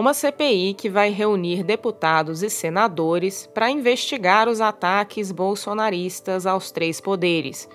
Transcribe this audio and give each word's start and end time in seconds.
Uma 0.00 0.14
CPI 0.14 0.72
que 0.72 0.88
vai 0.88 1.10
reunir 1.10 1.62
deputados 1.62 2.42
e 2.42 2.48
senadores 2.48 3.46
para 3.52 3.70
investigar 3.70 4.48
os 4.48 4.58
ataques 4.58 5.30
bolsonaristas 5.30 6.46
aos 6.46 6.70
três 6.70 7.02
poderes. 7.02 7.68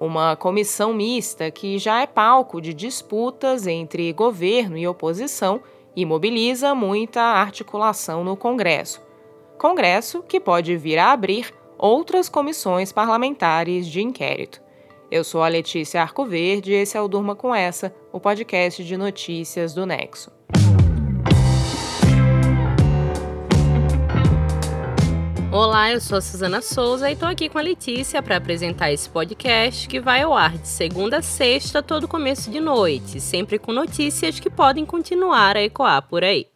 Uma 0.00 0.36
comissão 0.36 0.94
mista 0.94 1.50
que 1.50 1.80
já 1.80 2.00
é 2.00 2.06
palco 2.06 2.60
de 2.60 2.72
disputas 2.72 3.66
entre 3.66 4.12
governo 4.12 4.78
e 4.78 4.86
oposição 4.86 5.60
e 5.96 6.06
mobiliza 6.06 6.72
muita 6.72 7.20
articulação 7.20 8.22
no 8.22 8.36
Congresso. 8.36 9.02
Congresso 9.58 10.22
que 10.22 10.38
pode 10.38 10.76
vir 10.76 11.00
a 11.00 11.10
abrir 11.10 11.52
outras 11.76 12.28
comissões 12.28 12.92
parlamentares 12.92 13.88
de 13.88 14.00
inquérito. 14.00 14.62
Eu 15.10 15.24
sou 15.24 15.42
a 15.42 15.48
Letícia 15.48 16.00
Arcoverde 16.00 16.70
e 16.70 16.76
esse 16.76 16.96
é 16.96 17.00
o 17.00 17.08
Durma 17.08 17.34
com 17.34 17.52
Essa, 17.52 17.92
o 18.12 18.20
podcast 18.20 18.84
de 18.84 18.96
notícias 18.96 19.74
do 19.74 19.84
Nexo. 19.84 20.41
Olá, 25.54 25.92
eu 25.92 26.00
sou 26.00 26.16
a 26.16 26.20
Suzana 26.22 26.62
Souza 26.62 27.10
e 27.10 27.12
estou 27.12 27.28
aqui 27.28 27.46
com 27.46 27.58
a 27.58 27.60
Letícia 27.60 28.22
para 28.22 28.38
apresentar 28.38 28.90
esse 28.90 29.06
podcast 29.06 29.86
que 29.86 30.00
vai 30.00 30.22
ao 30.22 30.32
ar 30.32 30.56
de 30.56 30.66
segunda 30.66 31.18
a 31.18 31.22
sexta, 31.22 31.82
todo 31.82 32.08
começo 32.08 32.50
de 32.50 32.58
noite, 32.58 33.20
sempre 33.20 33.58
com 33.58 33.70
notícias 33.70 34.40
que 34.40 34.48
podem 34.48 34.86
continuar 34.86 35.58
a 35.58 35.62
ecoar 35.62 36.08
por 36.08 36.24
aí. 36.24 36.46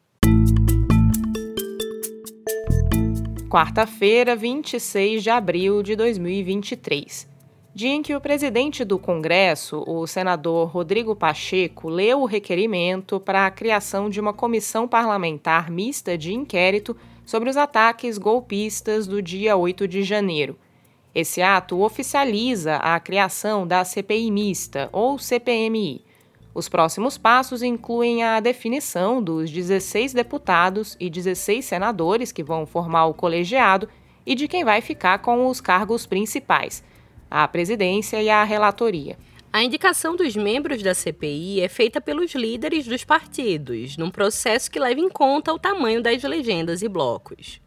Quarta-feira, 3.51 4.34
26 4.34 5.23
de 5.23 5.28
abril 5.28 5.82
de 5.82 5.95
2023 5.95 7.37
dia 7.76 7.90
em 7.90 8.01
que 8.01 8.16
o 8.16 8.20
presidente 8.23 8.87
do 8.87 8.98
Congresso, 8.98 9.84
o 9.87 10.06
senador 10.06 10.70
Rodrigo 10.70 11.15
Pacheco, 11.15 11.90
leu 11.90 12.23
o 12.23 12.24
requerimento 12.24 13.20
para 13.20 13.45
a 13.45 13.51
criação 13.51 14.09
de 14.09 14.18
uma 14.18 14.32
comissão 14.32 14.88
parlamentar 14.88 15.70
mista 15.70 16.16
de 16.16 16.32
inquérito 16.32 16.96
sobre 17.27 17.51
os 17.51 17.57
ataques 17.59 18.16
golpistas 18.16 19.07
do 19.07 19.21
dia 19.21 19.57
8 19.57 19.87
de 19.87 20.02
janeiro. 20.02 20.57
Esse 21.15 21.43
ato 21.43 21.82
oficializa 21.82 22.77
a 22.77 22.99
criação 23.01 23.66
da 23.66 23.85
CPI 23.85 24.30
mista, 24.30 24.88
ou 24.93 25.19
CPMI. 25.19 26.04
Os 26.54 26.69
próximos 26.69 27.19
passos 27.19 27.63
incluem 27.63 28.23
a 28.23 28.41
definição 28.41 29.23
dos 29.23 29.51
16 29.51 30.15
deputados 30.15 30.97
e 30.99 31.10
16 31.10 31.65
senadores 31.65 32.32
que 32.32 32.43
vão 32.43 32.65
formar 32.65 33.07
o 33.07 33.15
colegiado 33.15 33.88
e 34.24 34.35
de 34.35 34.49
quem 34.49 34.65
vai 34.65 34.80
ficar 34.80 35.19
com 35.19 35.47
os 35.47 35.60
cargos 35.60 36.07
principais 36.07 36.82
a 37.30 37.47
presidência 37.47 38.23
e 38.23 38.30
a 38.30 38.45
relatoria. 38.45 39.19
A 39.57 39.62
indicação 39.62 40.15
dos 40.15 40.37
membros 40.37 40.82
da 40.82 40.93
CPI 40.93 41.62
é 41.62 41.68
feita 41.71 41.99
pelos 41.99 42.35
líderes 42.35 42.87
dos 42.87 43.04
partidos, 43.04 43.96
num 43.96 44.10
processo 44.10 44.71
que 44.71 44.79
leva 44.79 45.01
em 45.01 45.09
conta 45.09 45.51
o 45.51 45.59
tamanho 45.59 46.02
das 46.02 46.23
legendas 46.23 46.82
e 46.82 46.88
blocos. 46.88 47.59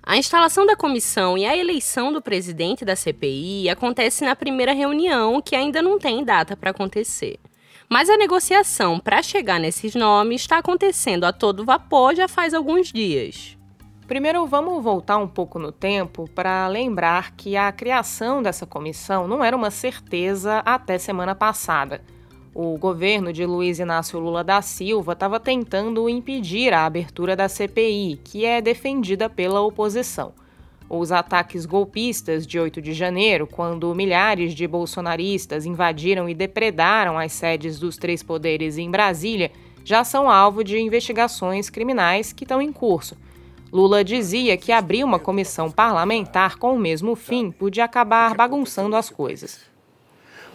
A 0.00 0.16
instalação 0.16 0.64
da 0.64 0.76
comissão 0.76 1.36
e 1.36 1.44
a 1.44 1.56
eleição 1.56 2.12
do 2.12 2.22
presidente 2.22 2.84
da 2.84 2.94
CPI 2.94 3.68
acontece 3.68 4.24
na 4.24 4.36
primeira 4.36 4.72
reunião, 4.72 5.42
que 5.42 5.56
ainda 5.56 5.82
não 5.82 5.98
tem 5.98 6.22
data 6.22 6.56
para 6.56 6.70
acontecer. 6.70 7.40
Mas 7.88 8.08
a 8.08 8.16
negociação 8.16 9.00
para 9.00 9.20
chegar 9.20 9.58
nesses 9.58 9.96
nomes 9.96 10.42
está 10.42 10.58
acontecendo 10.58 11.24
a 11.24 11.32
todo 11.32 11.64
vapor 11.64 12.14
já 12.14 12.28
faz 12.28 12.54
alguns 12.54 12.92
dias. 12.92 13.58
Primeiro, 14.06 14.46
vamos 14.46 14.84
voltar 14.84 15.16
um 15.16 15.26
pouco 15.26 15.58
no 15.58 15.72
tempo 15.72 16.28
para 16.34 16.68
lembrar 16.68 17.34
que 17.34 17.56
a 17.56 17.72
criação 17.72 18.42
dessa 18.42 18.66
comissão 18.66 19.26
não 19.26 19.42
era 19.42 19.56
uma 19.56 19.70
certeza 19.70 20.58
até 20.58 20.98
semana 20.98 21.34
passada. 21.34 22.02
O 22.54 22.76
governo 22.76 23.32
de 23.32 23.46
Luiz 23.46 23.78
Inácio 23.78 24.18
Lula 24.18 24.44
da 24.44 24.60
Silva 24.60 25.14
estava 25.14 25.40
tentando 25.40 26.06
impedir 26.06 26.74
a 26.74 26.84
abertura 26.84 27.34
da 27.34 27.48
CPI, 27.48 28.20
que 28.22 28.44
é 28.44 28.60
defendida 28.60 29.30
pela 29.30 29.62
oposição. 29.62 30.34
Os 30.88 31.10
ataques 31.10 31.64
golpistas 31.64 32.46
de 32.46 32.60
8 32.60 32.82
de 32.82 32.92
janeiro, 32.92 33.46
quando 33.46 33.94
milhares 33.94 34.54
de 34.54 34.68
bolsonaristas 34.68 35.64
invadiram 35.64 36.28
e 36.28 36.34
depredaram 36.34 37.18
as 37.18 37.32
sedes 37.32 37.78
dos 37.78 37.96
três 37.96 38.22
poderes 38.22 38.76
em 38.76 38.90
Brasília, 38.90 39.50
já 39.82 40.04
são 40.04 40.30
alvo 40.30 40.62
de 40.62 40.78
investigações 40.78 41.70
criminais 41.70 42.34
que 42.34 42.44
estão 42.44 42.60
em 42.60 42.70
curso. 42.70 43.16
Lula 43.74 44.04
dizia 44.04 44.56
que 44.56 44.70
abrir 44.70 45.02
uma 45.02 45.18
comissão 45.18 45.68
parlamentar 45.68 46.58
com 46.58 46.76
o 46.76 46.78
mesmo 46.78 47.16
fim 47.16 47.50
podia 47.50 47.84
acabar 47.84 48.32
bagunçando 48.32 48.94
as 48.94 49.10
coisas. 49.10 49.62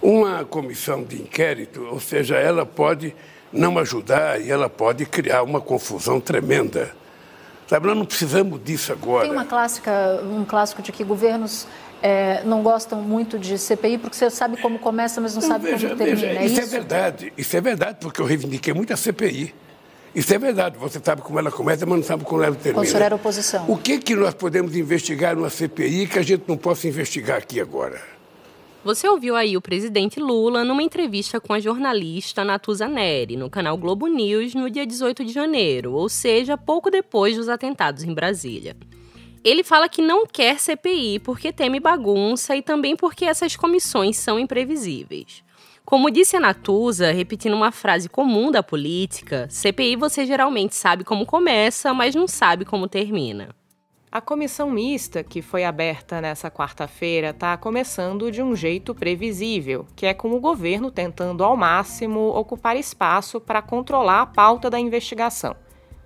Uma 0.02 0.46
comissão 0.46 1.04
de 1.04 1.22
inquérito, 1.22 1.84
ou 1.92 2.00
seja, 2.00 2.38
ela 2.38 2.66
pode 2.66 3.14
não 3.52 3.78
ajudar 3.78 4.40
e 4.40 4.50
ela 4.50 4.70
pode 4.70 5.06
criar 5.06 5.44
uma 5.44 5.60
confusão 5.60 6.22
tremenda. 6.22 6.96
Sabe, 7.68 7.88
nós 7.88 7.98
não 7.98 8.06
precisamos 8.06 8.64
disso 8.64 8.94
agora. 8.94 9.26
Tem 9.26 9.34
uma 9.34 9.44
clássica, 9.44 10.22
um 10.24 10.46
clássico 10.46 10.82
de 10.82 10.94
que 10.94 11.04
governos 11.04 11.68
é, 12.02 12.42
não 12.46 12.64
gostam 12.64 13.02
muito 13.02 13.38
de 13.38 13.58
CPI 13.58 13.98
porque 13.98 14.16
você 14.16 14.30
sabe 14.30 14.56
como 14.62 14.80
começa, 14.80 15.20
mas 15.20 15.36
não, 15.36 15.42
não 15.42 15.50
sabe 15.50 15.66
veja, 15.66 15.90
como 15.90 15.98
termina. 15.98 16.22
Veja, 16.22 16.40
é 16.40 16.46
isso, 16.46 16.54
isso 16.54 16.62
é 16.62 16.80
verdade. 16.80 17.34
Isso 17.38 17.58
é 17.58 17.60
verdade, 17.60 17.98
porque 18.00 18.22
eu 18.22 18.26
reivindiquei 18.26 18.74
muito 18.74 18.94
a 18.94 18.96
CPI. 18.96 19.54
Isso 20.14 20.34
é 20.34 20.40
verdade, 20.40 20.78
você 20.78 21.00
sabe 21.04 21.22
como 21.22 21.38
ela 21.38 21.52
começa, 21.52 21.86
mas 21.86 21.98
não 21.98 22.04
sabe 22.04 22.24
como 22.24 22.42
ela 22.42 22.56
termina. 22.56 22.84
O 22.84 22.86
senhor 22.86 23.04
era 23.04 23.16
oposição. 23.16 23.66
O 23.68 23.78
que, 23.78 24.00
que 24.00 24.16
nós 24.16 24.34
podemos 24.34 24.76
investigar 24.76 25.36
numa 25.36 25.50
CPI 25.50 26.08
que 26.08 26.18
a 26.18 26.24
gente 26.24 26.44
não 26.48 26.58
possa 26.58 26.88
investigar 26.88 27.38
aqui 27.38 27.60
agora? 27.62 28.02
Você 28.84 29.08
ouviu 29.08 29.36
aí 29.36 29.58
o 29.58 29.62
presidente 29.62 30.20
Lula 30.20 30.64
numa 30.64 30.82
entrevista 30.82 31.40
com 31.40 31.54
a 31.54 31.60
jornalista 31.60 32.46
Natuza 32.46 32.88
Neri, 32.88 33.36
no 33.36 33.50
canal 33.50 33.78
Globo 33.78 34.08
News, 34.08 34.56
no 34.56 34.70
dia 34.70 34.86
18 34.86 35.26
de 35.26 35.34
janeiro, 35.34 35.92
ou 35.92 36.08
seja, 36.08 36.58
pouco 36.58 36.90
depois 36.90 37.36
dos 37.36 37.50
atentados 37.50 38.04
em 38.04 38.14
Brasília. 38.14 38.78
Ele 39.44 39.64
fala 39.64 39.90
que 39.90 40.02
não 40.02 40.26
quer 40.26 40.60
CPI 40.60 41.20
porque 41.20 41.52
teme 41.52 41.80
bagunça 41.80 42.56
e 42.56 42.62
também 42.62 42.96
porque 42.96 43.26
essas 43.26 43.56
comissões 43.56 44.18
são 44.18 44.40
imprevisíveis. 44.40 45.44
Como 45.90 46.12
disse 46.12 46.38
a 46.38 46.40
Natuza, 46.40 47.12
repetindo 47.12 47.56
uma 47.56 47.72
frase 47.72 48.08
comum 48.08 48.52
da 48.52 48.62
política, 48.62 49.48
CPI 49.50 49.96
você 49.96 50.24
geralmente 50.24 50.76
sabe 50.76 51.04
como 51.04 51.26
começa, 51.26 51.96
mas 51.96 52.14
não 52.14 52.28
sabe 52.28 52.64
como 52.64 52.88
termina. 52.88 53.56
A 54.12 54.22
comissão 54.22 54.70
mista, 54.70 55.24
que 55.24 55.42
foi 55.42 55.64
aberta 55.64 56.22
nessa 56.22 56.52
quarta-feira, 56.52 57.32
está 57.32 57.58
começando 57.58 58.30
de 58.30 58.40
um 58.40 58.56
jeito 58.56 58.94
previsível, 58.94 59.88
que 59.96 60.06
é 60.06 60.14
com 60.14 60.32
o 60.32 60.40
governo 60.40 60.92
tentando 60.92 61.44
ao 61.44 61.58
máximo 61.58 62.20
ocupar 62.38 62.78
espaço 62.78 63.42
para 63.42 63.60
controlar 63.60 64.22
a 64.22 64.28
pauta 64.28 64.70
da 64.70 64.80
investigação. 64.80 65.56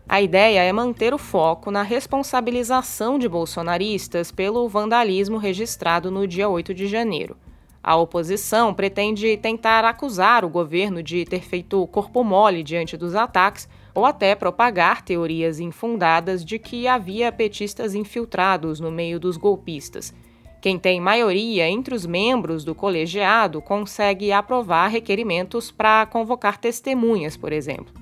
A 0.08 0.22
ideia 0.22 0.62
é 0.62 0.72
manter 0.72 1.14
o 1.14 1.18
foco 1.18 1.70
na 1.70 1.84
responsabilização 1.84 3.20
de 3.20 3.28
bolsonaristas 3.28 4.32
pelo 4.32 4.66
vandalismo 4.70 5.38
registrado 5.38 6.10
no 6.10 6.26
dia 6.26 6.48
8 6.48 6.74
de 6.74 6.88
janeiro. 6.88 7.36
A 7.84 7.98
oposição 7.98 8.74
pretende 8.74 9.36
tentar 9.36 9.84
acusar 9.84 10.46
o 10.46 10.50
governo 10.50 11.04
de 11.04 11.26
ter 11.26 11.42
feito 11.42 11.86
corpo 11.88 12.24
mole 12.24 12.64
diante 12.64 12.96
dos 12.96 13.14
ataques 13.14 13.68
ou 13.94 14.06
até 14.06 14.34
propagar 14.36 15.02
teorias 15.02 15.60
infundadas 15.60 16.46
de 16.46 16.58
que 16.58 16.88
havia 16.88 17.30
petistas 17.30 17.94
infiltrados 17.94 18.80
no 18.80 18.90
meio 18.90 19.20
dos 19.20 19.36
golpistas. 19.36 20.14
Quem 20.62 20.80
tem 20.80 21.02
maioria 21.02 21.68
entre 21.68 21.94
os 21.94 22.06
membros 22.06 22.64
do 22.64 22.74
colegiado 22.74 23.62
consegue 23.62 24.32
aprovar 24.32 24.88
requerimentos 24.88 25.70
para 25.70 26.06
convocar 26.06 26.58
testemunhas, 26.58 27.36
por 27.36 27.52
exemplo. 27.52 27.94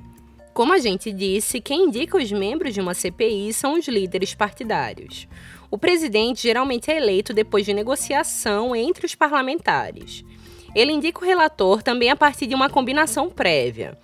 Como 0.53 0.73
a 0.73 0.77
gente 0.77 1.11
disse, 1.11 1.59
quem 1.59 1.85
indica 1.85 2.17
os 2.17 2.31
membros 2.31 2.73
de 2.73 2.79
uma 2.79 2.93
CPI 2.93 3.51
são 3.51 3.79
os 3.79 3.87
líderes 3.87 4.35
partidários. 4.35 5.27
O 5.71 5.77
presidente 5.77 6.43
geralmente 6.43 6.91
é 6.91 6.97
eleito 6.97 7.33
depois 7.33 7.65
de 7.65 7.73
negociação 7.73 8.75
entre 8.75 9.05
os 9.05 9.15
parlamentares. 9.15 10.25
Ele 10.75 10.91
indica 10.91 11.21
o 11.21 11.25
relator 11.25 11.81
também 11.81 12.09
a 12.09 12.15
partir 12.15 12.45
de 12.45 12.53
uma 12.53 12.69
combinação 12.69 13.29
prévia. 13.29 13.97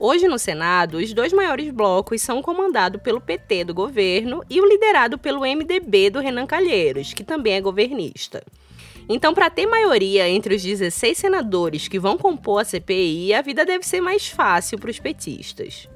Hoje 0.00 0.26
no 0.26 0.36
Senado, 0.36 0.96
os 0.96 1.12
dois 1.14 1.32
maiores 1.32 1.70
blocos 1.70 2.20
são 2.20 2.42
comandados 2.42 3.00
pelo 3.00 3.20
PT 3.20 3.62
do 3.66 3.72
governo 3.72 4.42
e 4.50 4.60
o 4.60 4.66
liderado 4.68 5.16
pelo 5.16 5.42
MDB 5.42 6.10
do 6.10 6.18
Renan 6.18 6.44
Calheiros, 6.44 7.14
que 7.14 7.22
também 7.22 7.54
é 7.54 7.60
governista. 7.60 8.42
Então, 9.08 9.32
para 9.32 9.48
ter 9.48 9.66
maioria 9.66 10.28
entre 10.28 10.56
os 10.56 10.62
16 10.62 11.16
senadores 11.16 11.86
que 11.86 12.00
vão 12.00 12.18
compor 12.18 12.62
a 12.62 12.64
CPI, 12.64 13.32
a 13.32 13.42
vida 13.42 13.64
deve 13.64 13.86
ser 13.86 14.00
mais 14.00 14.26
fácil 14.26 14.76
para 14.76 14.90
os 14.90 14.98
petistas. 14.98 15.88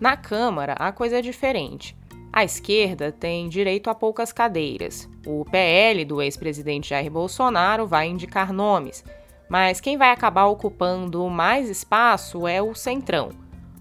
Na 0.00 0.16
Câmara, 0.16 0.72
a 0.72 0.90
coisa 0.90 1.18
é 1.18 1.22
diferente. 1.22 1.96
A 2.36 2.42
esquerda 2.42 3.12
tem 3.12 3.48
direito 3.48 3.88
a 3.88 3.94
poucas 3.94 4.32
cadeiras. 4.32 5.08
O 5.24 5.44
PL 5.44 6.04
do 6.04 6.20
ex-presidente 6.20 6.88
Jair 6.88 7.08
Bolsonaro 7.08 7.86
vai 7.86 8.08
indicar 8.08 8.52
nomes, 8.52 9.04
mas 9.48 9.80
quem 9.80 9.96
vai 9.96 10.10
acabar 10.10 10.46
ocupando 10.46 11.30
mais 11.30 11.70
espaço 11.70 12.48
é 12.48 12.60
o 12.60 12.74
Centrão. 12.74 13.30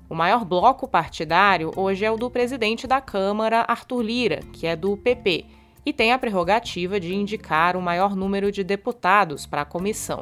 O 0.07 0.13
maior 0.13 0.45
bloco 0.45 0.87
partidário 0.87 1.71
hoje 1.75 2.05
é 2.05 2.11
o 2.11 2.15
do 2.15 2.29
presidente 2.29 2.85
da 2.85 3.01
Câmara, 3.01 3.65
Arthur 3.67 4.03
Lira, 4.03 4.39
que 4.53 4.67
é 4.67 4.75
do 4.75 4.95
PP, 4.95 5.45
e 5.83 5.91
tem 5.91 6.13
a 6.13 6.19
prerrogativa 6.19 6.99
de 6.99 7.15
indicar 7.15 7.75
o 7.75 7.81
maior 7.81 8.15
número 8.15 8.51
de 8.51 8.63
deputados 8.63 9.47
para 9.47 9.63
a 9.63 9.65
comissão. 9.65 10.21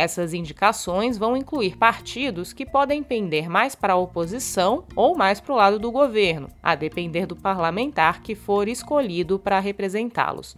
Essas 0.00 0.32
indicações 0.32 1.18
vão 1.18 1.36
incluir 1.36 1.76
partidos 1.76 2.54
que 2.54 2.64
podem 2.64 3.02
pender 3.02 3.50
mais 3.50 3.74
para 3.74 3.92
a 3.92 3.96
oposição 3.96 4.84
ou 4.96 5.14
mais 5.14 5.42
para 5.42 5.52
o 5.52 5.56
lado 5.56 5.78
do 5.78 5.92
governo, 5.92 6.48
a 6.62 6.74
depender 6.74 7.26
do 7.26 7.36
parlamentar 7.36 8.22
que 8.22 8.34
for 8.34 8.66
escolhido 8.66 9.38
para 9.38 9.60
representá-los. 9.60 10.56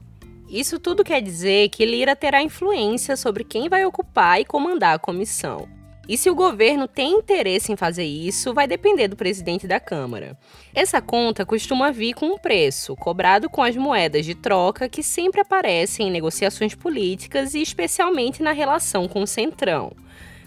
Isso 0.48 0.78
tudo 0.78 1.02
quer 1.02 1.20
dizer 1.20 1.70
que 1.70 1.84
Lira 1.84 2.14
terá 2.14 2.40
influência 2.40 3.16
sobre 3.16 3.42
quem 3.42 3.68
vai 3.68 3.84
ocupar 3.84 4.40
e 4.40 4.44
comandar 4.44 4.94
a 4.94 4.98
comissão. 5.00 5.66
E 6.08 6.18
se 6.18 6.28
o 6.28 6.34
governo 6.34 6.88
tem 6.88 7.12
interesse 7.12 7.70
em 7.70 7.76
fazer 7.76 8.04
isso, 8.04 8.52
vai 8.52 8.66
depender 8.66 9.06
do 9.06 9.16
presidente 9.16 9.68
da 9.68 9.78
Câmara. 9.78 10.36
Essa 10.74 11.00
conta 11.00 11.46
costuma 11.46 11.92
vir 11.92 12.14
com 12.14 12.26
um 12.26 12.38
preço, 12.38 12.96
cobrado 12.96 13.48
com 13.48 13.62
as 13.62 13.76
moedas 13.76 14.26
de 14.26 14.34
troca 14.34 14.88
que 14.88 15.02
sempre 15.02 15.40
aparecem 15.40 16.08
em 16.08 16.10
negociações 16.10 16.74
políticas 16.74 17.54
e 17.54 17.62
especialmente 17.62 18.42
na 18.42 18.50
relação 18.50 19.06
com 19.06 19.22
o 19.22 19.26
Centrão. 19.26 19.92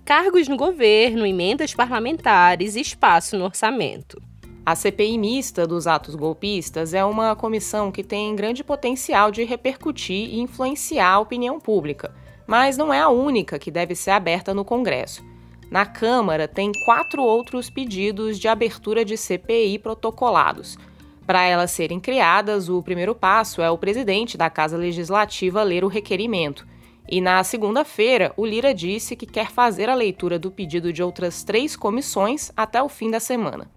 Cargos 0.03 0.47
no 0.49 0.57
governo, 0.57 1.25
emendas 1.25 1.73
parlamentares 1.73 2.75
e 2.75 2.81
espaço 2.81 3.37
no 3.37 3.45
orçamento. 3.45 4.21
A 4.65 4.75
CPI 4.75 5.17
mista 5.17 5.65
dos 5.65 5.87
atos 5.87 6.15
golpistas 6.15 6.93
é 6.93 7.05
uma 7.05 7.35
comissão 7.35 7.91
que 7.91 8.03
tem 8.03 8.35
grande 8.35 8.63
potencial 8.63 9.31
de 9.31 9.43
repercutir 9.43 10.33
e 10.33 10.39
influenciar 10.39 11.11
a 11.11 11.19
opinião 11.19 11.59
pública, 11.59 12.13
mas 12.45 12.75
não 12.75 12.93
é 12.93 12.99
a 12.99 13.09
única 13.09 13.57
que 13.57 13.71
deve 13.71 13.95
ser 13.95 14.11
aberta 14.11 14.53
no 14.53 14.65
Congresso. 14.65 15.23
Na 15.69 15.85
Câmara, 15.85 16.47
tem 16.47 16.71
quatro 16.85 17.23
outros 17.23 17.69
pedidos 17.69 18.39
de 18.39 18.47
abertura 18.47 19.03
de 19.03 19.17
CPI 19.17 19.79
protocolados. 19.79 20.77
Para 21.25 21.43
elas 21.43 21.71
serem 21.71 21.99
criadas, 21.99 22.69
o 22.69 22.83
primeiro 22.83 23.15
passo 23.15 23.61
é 23.61 23.69
o 23.69 23.77
presidente 23.77 24.37
da 24.37 24.49
Casa 24.49 24.77
Legislativa 24.77 25.63
ler 25.63 25.83
o 25.83 25.87
requerimento. 25.87 26.67
E 27.09 27.19
na 27.19 27.43
segunda-feira, 27.43 28.31
o 28.37 28.45
Lira 28.45 28.73
disse 28.73 29.15
que 29.15 29.25
quer 29.25 29.51
fazer 29.51 29.89
a 29.89 29.95
leitura 29.95 30.37
do 30.37 30.51
pedido 30.51 30.93
de 30.93 31.03
outras 31.03 31.43
três 31.43 31.75
comissões 31.75 32.51
até 32.55 32.81
o 32.81 32.89
fim 32.89 33.09
da 33.09 33.19
semana. 33.19 33.69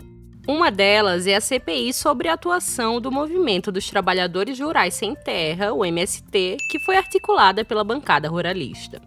Uma 0.47 0.71
delas 0.71 1.27
é 1.27 1.37
a 1.37 1.41
CPI 1.43 1.93
sobre 1.93 2.27
a 2.27 2.33
atuação 2.33 3.03
do 3.03 3.13
Movimento 3.13 3.71
dos 3.71 3.91
Trabalhadores 3.91 4.59
Rurais 4.59 4.95
Sem 4.95 5.15
Terra, 5.15 5.75
o 5.75 5.85
MST, 5.85 6.57
que 6.71 6.79
foi 6.87 6.97
articulada 6.97 7.67
pela 7.67 7.85
bancada 7.85 8.31
ruralista. 8.31 9.01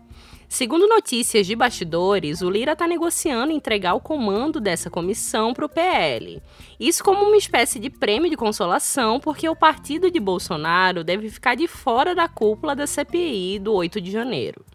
Segundo 0.52 0.86
notícias 0.86 1.48
de 1.48 1.56
bastidores, 1.56 2.42
o 2.42 2.50
Lira 2.50 2.74
está 2.74 2.86
negociando 2.86 3.54
entregar 3.54 3.94
o 3.94 4.02
comando 4.02 4.60
dessa 4.60 4.90
comissão 4.90 5.54
para 5.54 5.66
o 5.66 5.70
PL. 5.70 6.42
Isso 6.78 7.02
como 7.06 7.24
uma 7.24 7.38
espécie 7.38 7.80
de 7.80 7.90
prêmio 7.90 8.30
de 8.30 8.36
consolação, 8.36 9.18
porque 9.18 9.48
o 9.48 9.56
partido 9.56 10.12
de 10.12 10.20
Bolsonaro 10.20 11.06
deve 11.06 11.30
ficar 11.30 11.56
de 11.56 11.70
fora 11.70 12.14
da 12.14 12.28
cúpula 12.28 12.76
da 12.76 12.86
CPI 12.86 13.60
do 13.60 13.74
8 13.74 14.02
de 14.02 14.12
janeiro. 14.12 14.66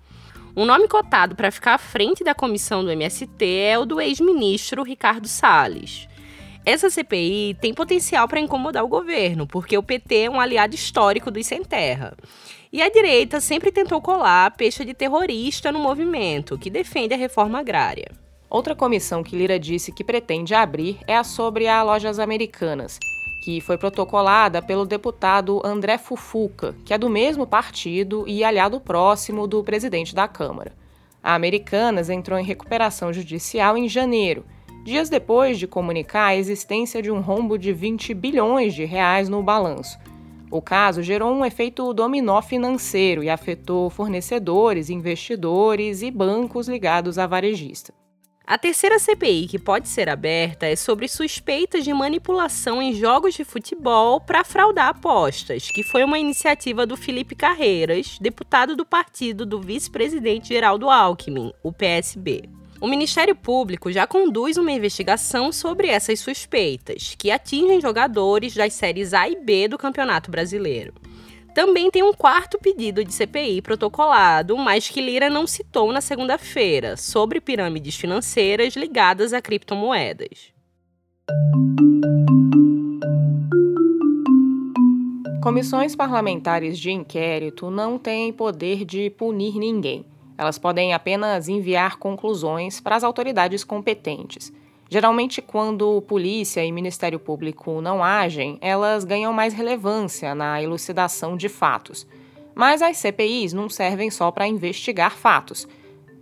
Um 0.57 0.65
nome 0.65 0.89
cotado 0.89 1.37
para 1.37 1.51
ficar 1.51 1.75
à 1.75 1.79
frente 1.79 2.25
da 2.25 2.35
comissão 2.35 2.83
do 2.83 2.91
MST 2.91 3.45
é 3.45 3.79
o 3.79 3.85
do 3.85 4.01
ex-ministro 4.01 4.83
Ricardo 4.83 5.29
Salles. 5.29 6.09
Essa 6.65 6.89
CPI 6.89 7.55
tem 7.61 7.75
potencial 7.75 8.27
para 8.27 8.41
incomodar 8.41 8.83
o 8.83 8.89
governo, 8.89 9.47
porque 9.47 9.77
o 9.77 9.83
PT 9.83 10.23
é 10.23 10.31
um 10.31 10.41
aliado 10.41 10.75
histórico 10.75 11.31
dos 11.31 11.47
sem 11.47 11.63
terra. 11.63 12.17
E 12.77 12.83
a 12.83 12.91
direita 12.91 13.41
sempre 13.41 13.73
tentou 13.73 14.03
colar 14.03 14.45
a 14.45 14.51
peixe 14.51 14.85
de 14.85 14.93
terrorista 14.93 15.73
no 15.73 15.79
movimento, 15.79 16.59
que 16.59 16.69
defende 16.69 17.15
a 17.15 17.17
reforma 17.17 17.59
agrária. 17.59 18.11
Outra 18.51 18.77
comissão 18.77 19.23
que 19.23 19.35
Lira 19.35 19.59
disse 19.59 19.91
que 19.91 20.05
pretende 20.05 20.55
abrir 20.55 20.99
é 21.07 21.17
a 21.17 21.25
sobre 21.25 21.69
as 21.69 21.87
lojas 21.87 22.19
americanas, 22.19 22.99
que 23.43 23.63
foi 23.63 23.79
protocolada 23.79 24.61
pelo 24.61 24.85
deputado 24.85 25.63
André 25.65 25.97
Fufuca, 25.97 26.75
que 26.85 26.93
é 26.93 26.99
do 26.99 27.09
mesmo 27.09 27.47
partido 27.47 28.27
e 28.29 28.45
aliado 28.45 28.79
próximo 28.79 29.47
do 29.47 29.65
presidente 29.65 30.15
da 30.15 30.29
Câmara. 30.29 30.75
A 31.23 31.35
Americanas 31.35 32.11
entrou 32.11 32.39
em 32.39 32.45
recuperação 32.45 33.11
judicial 33.11 33.79
em 33.79 33.89
janeiro, 33.89 34.45
dias 34.85 35.09
depois 35.09 35.59
de 35.59 35.67
comunicar 35.67 36.27
a 36.27 36.37
existência 36.37 37.01
de 37.01 37.11
um 37.11 37.23
rombo 37.23 37.57
de 37.57 37.73
20 37.73 38.13
bilhões 38.13 38.75
de 38.75 38.85
reais 38.85 39.31
no 39.31 39.43
balanço 39.43 39.99
o 40.51 40.63
caso 40.63 41.03
gerou 41.03 41.33
um 41.33 41.45
efeito 41.45 41.93
dominó 41.93 42.41
financeiro 42.41 43.23
e 43.23 43.31
afetou 43.31 43.91
fornecedores, 43.91 44.91
investidores 44.91 46.03
e 46.03 46.11
bancos 46.11 46.69
ligados 46.69 47.19
à 47.19 47.27
varejista. 47.27 47.93
A 48.47 48.57
terceira 48.57 48.97
CPI 49.01 49.49
que 49.49 49.59
pode 49.59 49.89
ser 49.89 50.09
aberta 50.09 50.67
é 50.67 50.77
sobre 50.77 51.09
suspeitas 51.09 51.83
de 51.83 51.93
manipulação 51.93 52.81
em 52.81 52.95
jogos 52.95 53.35
de 53.35 53.45
futebol 53.45 54.21
para 54.21 54.45
fraudar 54.45 54.91
apostas, 54.91 55.69
que 55.69 55.83
foi 55.83 56.05
uma 56.05 56.17
iniciativa 56.17 56.87
do 56.87 56.97
Felipe 56.97 57.35
Carreiras, 57.35 58.19
deputado 58.21 58.77
do 58.77 58.87
partido 58.87 59.45
do 59.45 59.61
vice-presidente 59.61 60.51
Geraldo 60.51 60.89
Alckmin, 60.89 61.53
o 61.61 61.73
PSB. 61.73 62.49
O 62.81 62.87
Ministério 62.87 63.35
Público 63.35 63.91
já 63.91 64.07
conduz 64.07 64.59
uma 64.59 64.71
investigação 64.71 65.51
sobre 65.51 65.89
essas 65.89 66.21
suspeitas, 66.21 67.15
que 67.19 67.31
atingem 67.31 67.81
jogadores 67.81 68.55
das 68.55 68.75
séries 68.75 69.15
A 69.15 69.29
e 69.29 69.37
B 69.37 69.67
do 69.67 69.79
Campeonato 69.79 70.31
Brasileiro. 70.31 70.93
Também 71.55 71.91
tem 71.91 72.03
um 72.03 72.13
quarto 72.13 72.59
pedido 72.59 73.03
de 73.03 73.15
CPI 73.15 73.63
protocolado, 73.63 74.59
mas 74.59 74.91
que 74.91 75.01
Lira 75.01 75.31
não 75.31 75.47
citou 75.47 75.91
na 75.91 76.03
segunda-feira, 76.03 76.99
sobre 76.99 77.41
pirâmides 77.41 77.97
financeiras 77.97 78.77
ligadas 78.77 79.33
a 79.33 79.41
criptomoedas. 79.41 80.53
Comissões 85.43 85.97
parlamentares 85.97 86.79
de 86.79 86.91
inquérito 86.91 87.71
não 87.71 87.99
têm 87.99 88.33
poder 88.35 88.85
de 88.85 89.09
punir 89.09 89.55
ninguém. 89.55 90.05
Elas 90.39 90.59
podem 90.59 90.93
apenas 90.93 91.49
enviar 91.49 91.97
conclusões 91.97 92.81
para 92.81 92.97
as 92.97 93.05
autoridades 93.05 93.65
competentes. 93.65 94.53
Geralmente, 94.89 95.43
quando 95.43 96.01
polícia 96.03 96.65
e 96.65 96.71
Ministério 96.71 97.19
Público 97.19 97.81
não 97.81 98.05
agem, 98.05 98.57
elas 98.61 99.05
ganham 99.05 99.33
mais 99.33 99.53
relevância 99.53 100.35
na 100.35 100.63
elucidação 100.63 101.37
de 101.37 101.49
fatos. 101.49 102.07
Mas 102.55 102.81
as 102.83 102.97
CPIs 102.99 103.53
não 103.53 103.69
servem 103.69 104.11
só 104.11 104.31
para 104.31 104.47
investigar 104.47 105.17
fatos. 105.17 105.67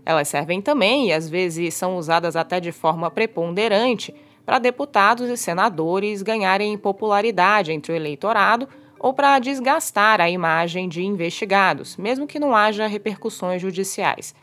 Elas 0.07 0.29
servem 0.29 0.63
também, 0.63 1.09
e 1.09 1.13
às 1.13 1.29
vezes 1.29 1.75
são 1.75 1.97
usadas 1.97 2.37
até 2.37 2.59
de 2.59 2.73
forma 2.73 3.11
preponderante, 3.11 4.15
para 4.45 4.59
deputados 4.59 5.29
e 5.29 5.37
senadores 5.37 6.23
ganharem 6.23 6.77
popularidade 6.77 7.73
entre 7.73 7.93
o 7.93 7.97
eleitorado 7.97 8.69
ou 9.05 9.12
para 9.12 9.39
desgastar 9.39 10.19
a 10.19 10.31
imagem 10.31 10.89
de 10.89 11.05
investigados, 11.05 11.95
mesmo 11.99 12.27
que 12.27 12.39
não 12.39 12.56
haja 12.56 12.87
repercussões 12.87 13.61
judiciais. 13.61 14.35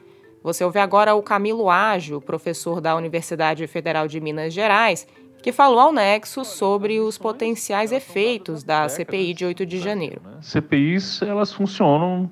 Você 0.44 0.64
ouve 0.64 0.78
agora 0.78 1.16
o 1.16 1.24
Camilo 1.24 1.68
Ágio, 1.68 2.22
professor 2.22 2.80
da 2.80 2.96
Universidade 2.96 3.66
Federal 3.66 4.08
de 4.08 4.22
Minas 4.22 4.54
Gerais, 4.54 5.08
que 5.42 5.52
falou 5.52 5.80
ao 5.80 5.92
Nexo 5.92 6.46
sobre 6.46 7.00
os 7.00 7.18
potenciais 7.18 7.92
efeitos 7.92 8.64
da 8.64 8.88
CPI 8.88 9.34
de 9.34 9.46
8 9.46 9.66
de 9.66 9.80
janeiro. 9.80 10.22
CPIs, 10.42 11.24
elas 11.24 11.52
funcionam 11.52 12.30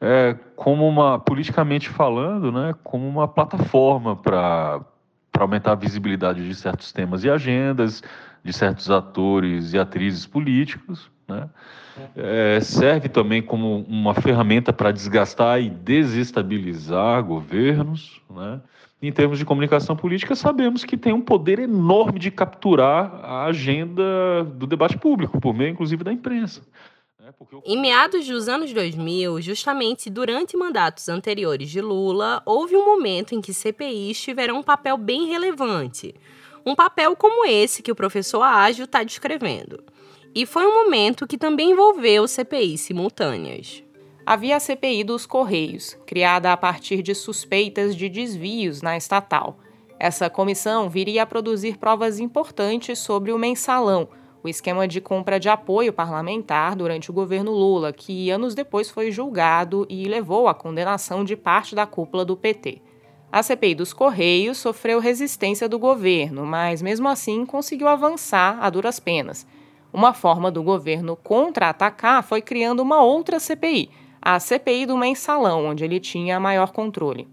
é, 0.00 0.34
como 0.56 0.88
uma, 0.88 1.18
politicamente 1.18 1.90
falando, 1.90 2.50
né, 2.50 2.74
como 2.82 3.06
uma 3.06 3.28
plataforma 3.28 4.16
para 4.16 4.80
aumentar 5.42 5.72
a 5.72 5.76
visibilidade 5.76 6.46
de 6.46 6.54
certos 6.54 6.92
temas 6.92 7.24
e 7.24 7.30
agendas, 7.30 8.02
de 8.42 8.52
certos 8.52 8.90
atores 8.90 9.72
e 9.72 9.78
atrizes 9.78 10.26
políticos, 10.26 11.10
né? 11.28 11.48
É, 12.14 12.60
serve 12.60 13.08
também 13.08 13.40
como 13.40 13.78
uma 13.88 14.14
ferramenta 14.14 14.72
para 14.72 14.92
desgastar 14.92 15.60
e 15.60 15.70
desestabilizar 15.70 17.22
governos. 17.22 18.20
Né? 18.30 18.60
Em 19.00 19.10
termos 19.10 19.38
de 19.38 19.44
comunicação 19.44 19.96
política, 19.96 20.34
sabemos 20.34 20.84
que 20.84 20.96
tem 20.96 21.12
um 21.12 21.20
poder 21.20 21.58
enorme 21.58 22.18
de 22.18 22.30
capturar 22.30 23.20
a 23.22 23.44
agenda 23.44 24.44
do 24.44 24.66
debate 24.66 24.98
público, 24.98 25.40
por 25.40 25.54
meio, 25.54 25.70
inclusive, 25.70 26.04
da 26.04 26.12
imprensa. 26.12 26.62
Né? 27.26 27.32
Em 27.64 27.80
meados 27.80 28.26
dos 28.26 28.48
anos 28.48 28.72
2000, 28.72 29.40
justamente 29.40 30.08
durante 30.08 30.56
mandatos 30.56 31.08
anteriores 31.08 31.68
de 31.68 31.80
Lula, 31.80 32.40
houve 32.46 32.76
um 32.76 32.84
momento 32.84 33.34
em 33.34 33.40
que 33.40 33.52
CPIs 33.52 34.20
tiveram 34.20 34.58
um 34.58 34.62
papel 34.62 34.96
bem 34.96 35.26
relevante. 35.26 36.14
Um 36.64 36.74
papel 36.74 37.16
como 37.16 37.44
esse 37.44 37.82
que 37.82 37.90
o 37.90 37.96
professor 37.96 38.42
Ágil 38.42 38.84
está 38.84 39.02
descrevendo. 39.02 39.82
E 40.34 40.46
foi 40.46 40.66
um 40.66 40.84
momento 40.84 41.26
que 41.26 41.38
também 41.38 41.72
envolveu 41.72 42.28
CPIs 42.28 42.82
simultâneas. 42.82 43.82
Havia 44.24 44.56
a 44.56 44.60
CPI 44.60 45.04
dos 45.04 45.24
Correios, 45.24 45.96
criada 46.06 46.52
a 46.52 46.56
partir 46.56 47.02
de 47.02 47.14
suspeitas 47.14 47.96
de 47.96 48.08
desvios 48.08 48.82
na 48.82 48.96
estatal. 48.96 49.58
Essa 49.98 50.28
comissão 50.28 50.90
viria 50.90 51.22
a 51.22 51.26
produzir 51.26 51.78
provas 51.78 52.18
importantes 52.18 52.98
sobre 52.98 53.32
o 53.32 53.38
mensalão, 53.38 54.08
o 54.46 54.48
esquema 54.48 54.86
de 54.86 55.00
compra 55.00 55.40
de 55.40 55.48
apoio 55.48 55.92
parlamentar 55.92 56.76
durante 56.76 57.10
o 57.10 57.12
governo 57.12 57.50
Lula, 57.50 57.92
que 57.92 58.30
anos 58.30 58.54
depois 58.54 58.88
foi 58.88 59.10
julgado 59.10 59.84
e 59.90 60.04
levou 60.04 60.46
à 60.46 60.54
condenação 60.54 61.24
de 61.24 61.34
parte 61.34 61.74
da 61.74 61.84
cúpula 61.84 62.24
do 62.24 62.36
PT. 62.36 62.80
A 63.32 63.42
CPI 63.42 63.74
dos 63.74 63.92
Correios 63.92 64.58
sofreu 64.58 65.00
resistência 65.00 65.68
do 65.68 65.80
governo, 65.80 66.46
mas 66.46 66.80
mesmo 66.80 67.08
assim 67.08 67.44
conseguiu 67.44 67.88
avançar 67.88 68.58
a 68.60 68.70
duras 68.70 69.00
penas. 69.00 69.44
Uma 69.92 70.14
forma 70.14 70.48
do 70.48 70.62
governo 70.62 71.16
contra-atacar 71.16 72.22
foi 72.22 72.40
criando 72.40 72.80
uma 72.80 73.02
outra 73.02 73.40
CPI, 73.40 73.90
a 74.22 74.38
CPI 74.38 74.86
do 74.86 74.96
mensalão, 74.96 75.66
onde 75.66 75.84
ele 75.84 75.98
tinha 75.98 76.38
maior 76.38 76.70
controle. 76.70 77.26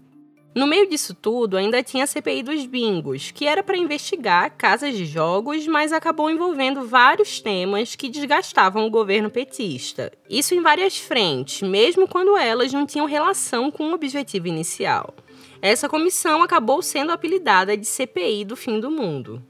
No 0.54 0.68
meio 0.68 0.88
disso 0.88 1.14
tudo, 1.14 1.56
ainda 1.56 1.82
tinha 1.82 2.04
a 2.04 2.06
CPI 2.06 2.44
dos 2.44 2.64
bingos, 2.64 3.32
que 3.32 3.44
era 3.44 3.60
para 3.60 3.76
investigar 3.76 4.54
casas 4.56 4.96
de 4.96 5.04
jogos, 5.04 5.66
mas 5.66 5.92
acabou 5.92 6.30
envolvendo 6.30 6.86
vários 6.86 7.40
temas 7.40 7.96
que 7.96 8.08
desgastavam 8.08 8.86
o 8.86 8.90
governo 8.90 9.28
petista. 9.28 10.12
Isso 10.30 10.54
em 10.54 10.60
várias 10.60 10.96
frentes, 10.96 11.68
mesmo 11.68 12.06
quando 12.06 12.36
elas 12.36 12.72
não 12.72 12.86
tinham 12.86 13.04
relação 13.04 13.68
com 13.68 13.90
o 13.90 13.94
objetivo 13.94 14.46
inicial. 14.46 15.12
Essa 15.60 15.88
comissão 15.88 16.40
acabou 16.40 16.80
sendo 16.82 17.10
apelidada 17.10 17.76
de 17.76 17.86
CPI 17.86 18.44
do 18.44 18.54
fim 18.54 18.78
do 18.78 18.92
mundo. 18.92 19.42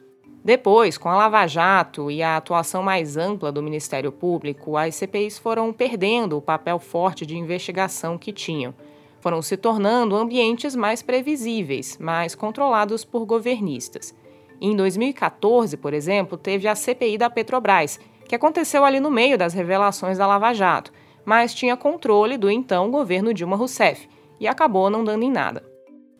Depois, 0.42 0.96
com 0.96 1.10
a 1.10 1.16
Lava 1.16 1.46
Jato 1.46 2.10
e 2.10 2.22
a 2.22 2.38
atuação 2.38 2.82
mais 2.82 3.18
ampla 3.18 3.52
do 3.52 3.62
Ministério 3.62 4.10
Público, 4.10 4.76
as 4.76 4.94
CPIs 4.94 5.38
foram 5.38 5.70
perdendo 5.70 6.38
o 6.38 6.42
papel 6.42 6.78
forte 6.78 7.26
de 7.26 7.36
investigação 7.36 8.16
que 8.16 8.32
tinham 8.32 8.74
foram 9.24 9.40
se 9.40 9.56
tornando 9.56 10.16
ambientes 10.16 10.76
mais 10.76 11.00
previsíveis, 11.00 11.96
mais 11.96 12.34
controlados 12.34 13.06
por 13.06 13.24
governistas. 13.24 14.14
Em 14.60 14.76
2014, 14.76 15.78
por 15.78 15.94
exemplo, 15.94 16.36
teve 16.36 16.68
a 16.68 16.74
CPI 16.74 17.16
da 17.16 17.30
Petrobras, 17.30 17.98
que 18.28 18.34
aconteceu 18.34 18.84
ali 18.84 19.00
no 19.00 19.10
meio 19.10 19.38
das 19.38 19.54
revelações 19.54 20.18
da 20.18 20.26
Lava 20.26 20.52
Jato, 20.52 20.92
mas 21.24 21.54
tinha 21.54 21.74
controle 21.74 22.36
do 22.36 22.50
então 22.50 22.90
governo 22.90 23.32
Dilma 23.32 23.56
Rousseff 23.56 24.06
e 24.38 24.46
acabou 24.46 24.90
não 24.90 25.02
dando 25.02 25.22
em 25.22 25.30
nada. 25.30 25.64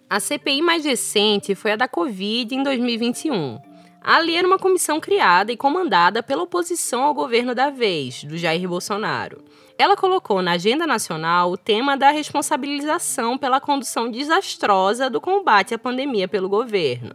A 0.09 0.19
CPI 0.19 0.63
mais 0.63 0.87
recente 0.87 1.55
foi 1.55 1.73
a 1.73 1.77
da 1.77 1.87
Covid 1.87 2.55
em 2.55 2.63
2021. 2.63 3.59
Ali 4.03 4.35
era 4.35 4.49
uma 4.49 4.59
comissão 4.59 4.99
criada 4.99 5.53
e 5.53 5.59
comandada 5.59 6.23
pela 6.23 6.45
oposição 6.45 7.03
ao 7.03 7.13
governo 7.13 7.55
da 7.55 7.69
vez, 7.69 8.25
do 8.25 8.39
Jair 8.39 8.67
Bolsonaro. 8.67 9.45
Ela 9.77 9.97
colocou 9.97 10.41
na 10.41 10.53
agenda 10.53 10.87
nacional 10.87 11.51
o 11.51 11.57
tema 11.57 11.97
da 11.97 12.11
responsabilização 12.11 13.37
pela 13.37 13.61
condução 13.61 14.09
desastrosa 14.09 15.11
do 15.11 15.21
combate 15.21 15.75
à 15.75 15.79
pandemia 15.79 16.29
pelo 16.29 16.49
governo. 16.49 17.13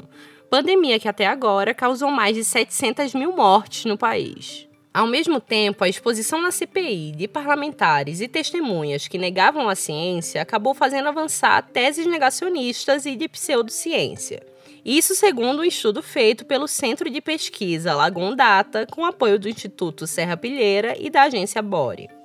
Pandemia 0.49 0.99
que 0.99 1.07
até 1.07 1.25
agora 1.25 1.73
causou 1.73 2.09
mais 2.11 2.35
de 2.35 2.43
700 2.43 3.13
mil 3.13 3.33
mortes 3.33 3.85
no 3.85 3.97
país. 3.97 4.67
Ao 4.93 5.07
mesmo 5.07 5.39
tempo, 5.39 5.85
a 5.85 5.89
exposição 5.89 6.41
na 6.41 6.51
CPI 6.51 7.13
de 7.13 7.27
parlamentares 7.29 8.19
e 8.19 8.27
testemunhas 8.27 9.07
que 9.07 9.17
negavam 9.17 9.69
a 9.69 9.75
ciência 9.75 10.41
acabou 10.41 10.73
fazendo 10.73 11.07
avançar 11.07 11.61
teses 11.61 12.05
negacionistas 12.07 13.05
e 13.05 13.15
de 13.15 13.29
pseudociência. 13.29 14.45
Isso 14.83 15.15
segundo 15.15 15.61
um 15.61 15.65
estudo 15.65 16.03
feito 16.03 16.43
pelo 16.45 16.67
Centro 16.67 17.09
de 17.09 17.21
Pesquisa 17.21 17.95
Lagoon 17.95 18.35
Data, 18.35 18.85
com 18.91 19.05
apoio 19.05 19.39
do 19.39 19.47
Instituto 19.47 20.05
Serra 20.05 20.35
Pilheira 20.35 20.95
e 20.99 21.09
da 21.09 21.23
agência 21.23 21.61
Bore. 21.61 22.18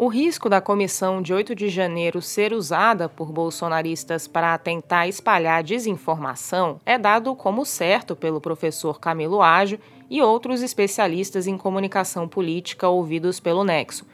O 0.00 0.06
risco 0.06 0.48
da 0.48 0.60
comissão 0.60 1.20
de 1.20 1.34
8 1.34 1.56
de 1.56 1.68
janeiro 1.68 2.22
ser 2.22 2.52
usada 2.52 3.08
por 3.08 3.32
bolsonaristas 3.32 4.28
para 4.28 4.56
tentar 4.56 5.08
espalhar 5.08 5.60
desinformação 5.64 6.80
é 6.86 6.96
dado 6.96 7.34
como 7.34 7.66
certo 7.66 8.14
pelo 8.14 8.40
professor 8.40 9.00
Camilo 9.00 9.42
Ágio 9.42 9.80
e 10.08 10.22
outros 10.22 10.62
especialistas 10.62 11.48
em 11.48 11.58
comunicação 11.58 12.28
política 12.28 12.88
ouvidos 12.88 13.40
pelo 13.40 13.64
Nexo. 13.64 14.06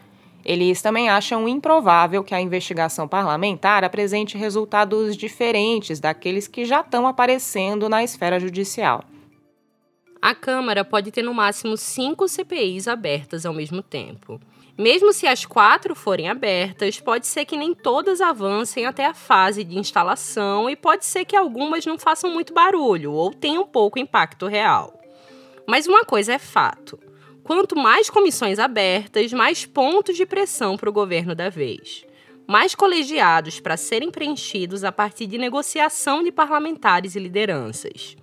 Eles 0.42 0.80
também 0.80 1.10
acham 1.10 1.46
improvável 1.46 2.24
que 2.24 2.34
a 2.34 2.40
investigação 2.40 3.06
parlamentar 3.06 3.84
apresente 3.84 4.38
resultados 4.38 5.14
diferentes 5.14 6.00
daqueles 6.00 6.48
que 6.48 6.64
já 6.64 6.80
estão 6.80 7.06
aparecendo 7.06 7.90
na 7.90 8.02
esfera 8.02 8.40
judicial. 8.40 9.04
A 10.22 10.34
Câmara 10.34 10.82
pode 10.82 11.10
ter 11.10 11.20
no 11.20 11.34
máximo 11.34 11.76
cinco 11.76 12.26
CPIs 12.26 12.88
abertas 12.88 13.44
ao 13.44 13.52
mesmo 13.52 13.82
tempo. 13.82 14.40
Mesmo 14.76 15.12
se 15.12 15.24
as 15.24 15.44
quatro 15.44 15.94
forem 15.94 16.28
abertas, 16.28 16.98
pode 16.98 17.28
ser 17.28 17.44
que 17.44 17.56
nem 17.56 17.72
todas 17.72 18.20
avancem 18.20 18.86
até 18.86 19.06
a 19.06 19.14
fase 19.14 19.62
de 19.62 19.78
instalação 19.78 20.68
e 20.68 20.74
pode 20.74 21.04
ser 21.04 21.24
que 21.24 21.36
algumas 21.36 21.86
não 21.86 21.96
façam 21.96 22.28
muito 22.30 22.52
barulho 22.52 23.12
ou 23.12 23.32
tenham 23.32 23.64
pouco 23.64 24.00
impacto 24.00 24.48
real. 24.48 25.00
Mas 25.64 25.86
uma 25.86 26.04
coisa 26.04 26.32
é 26.32 26.40
fato: 26.40 26.98
quanto 27.44 27.76
mais 27.76 28.10
comissões 28.10 28.58
abertas, 28.58 29.32
mais 29.32 29.64
pontos 29.64 30.16
de 30.16 30.26
pressão 30.26 30.76
para 30.76 30.90
o 30.90 30.92
governo 30.92 31.36
da 31.36 31.48
vez. 31.48 32.04
Mais 32.44 32.74
colegiados 32.74 33.60
para 33.60 33.76
serem 33.76 34.10
preenchidos 34.10 34.82
a 34.82 34.90
partir 34.90 35.26
de 35.26 35.38
negociação 35.38 36.22
de 36.22 36.32
parlamentares 36.32 37.14
e 37.14 37.20
lideranças. 37.20 38.16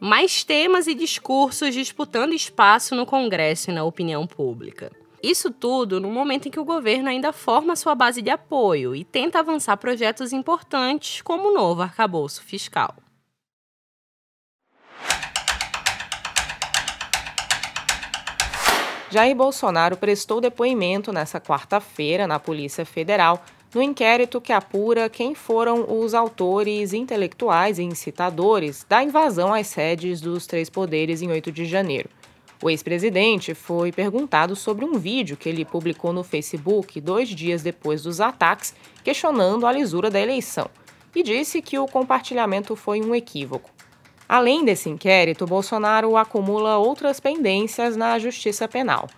Mais 0.00 0.42
temas 0.42 0.86
e 0.86 0.94
discursos 0.94 1.74
disputando 1.74 2.32
espaço 2.32 2.94
no 2.94 3.04
Congresso 3.04 3.70
e 3.70 3.74
na 3.74 3.84
opinião 3.84 4.26
pública. 4.26 4.90
Isso 5.22 5.50
tudo 5.50 6.00
no 6.00 6.10
momento 6.10 6.48
em 6.48 6.50
que 6.50 6.58
o 6.58 6.64
governo 6.64 7.10
ainda 7.10 7.30
forma 7.32 7.76
sua 7.76 7.94
base 7.94 8.22
de 8.22 8.30
apoio 8.30 8.96
e 8.96 9.04
tenta 9.04 9.38
avançar 9.38 9.76
projetos 9.76 10.32
importantes 10.32 11.20
como 11.20 11.48
o 11.48 11.54
novo 11.54 11.82
arcabouço 11.82 12.42
fiscal. 12.42 12.94
Jair 19.10 19.34
Bolsonaro 19.34 19.96
prestou 19.96 20.40
depoimento 20.40 21.12
nesta 21.12 21.40
quarta-feira 21.40 22.26
na 22.26 22.38
Polícia 22.38 22.86
Federal 22.86 23.44
no 23.74 23.82
inquérito 23.82 24.40
que 24.40 24.52
apura 24.52 25.10
quem 25.10 25.34
foram 25.34 25.84
os 26.00 26.14
autores 26.14 26.92
intelectuais 26.92 27.78
e 27.78 27.82
incitadores 27.82 28.86
da 28.88 29.02
invasão 29.02 29.52
às 29.52 29.66
sedes 29.66 30.20
dos 30.20 30.46
três 30.46 30.70
poderes 30.70 31.22
em 31.22 31.30
8 31.30 31.52
de 31.52 31.66
janeiro. 31.66 32.08
O 32.62 32.68
ex-presidente 32.68 33.54
foi 33.54 33.90
perguntado 33.90 34.54
sobre 34.54 34.84
um 34.84 34.98
vídeo 34.98 35.36
que 35.36 35.48
ele 35.48 35.64
publicou 35.64 36.12
no 36.12 36.22
Facebook 36.22 37.00
dois 37.00 37.28
dias 37.30 37.62
depois 37.62 38.02
dos 38.02 38.20
ataques, 38.20 38.74
questionando 39.02 39.66
a 39.66 39.72
lisura 39.72 40.10
da 40.10 40.20
eleição, 40.20 40.68
e 41.14 41.22
disse 41.22 41.62
que 41.62 41.78
o 41.78 41.86
compartilhamento 41.86 42.76
foi 42.76 43.00
um 43.00 43.14
equívoco. 43.14 43.70
Além 44.28 44.62
desse 44.62 44.90
inquérito, 44.90 45.46
Bolsonaro 45.46 46.16
acumula 46.16 46.76
outras 46.76 47.18
pendências 47.18 47.96
na 47.96 48.18
Justiça 48.18 48.68
Penal. 48.68 49.08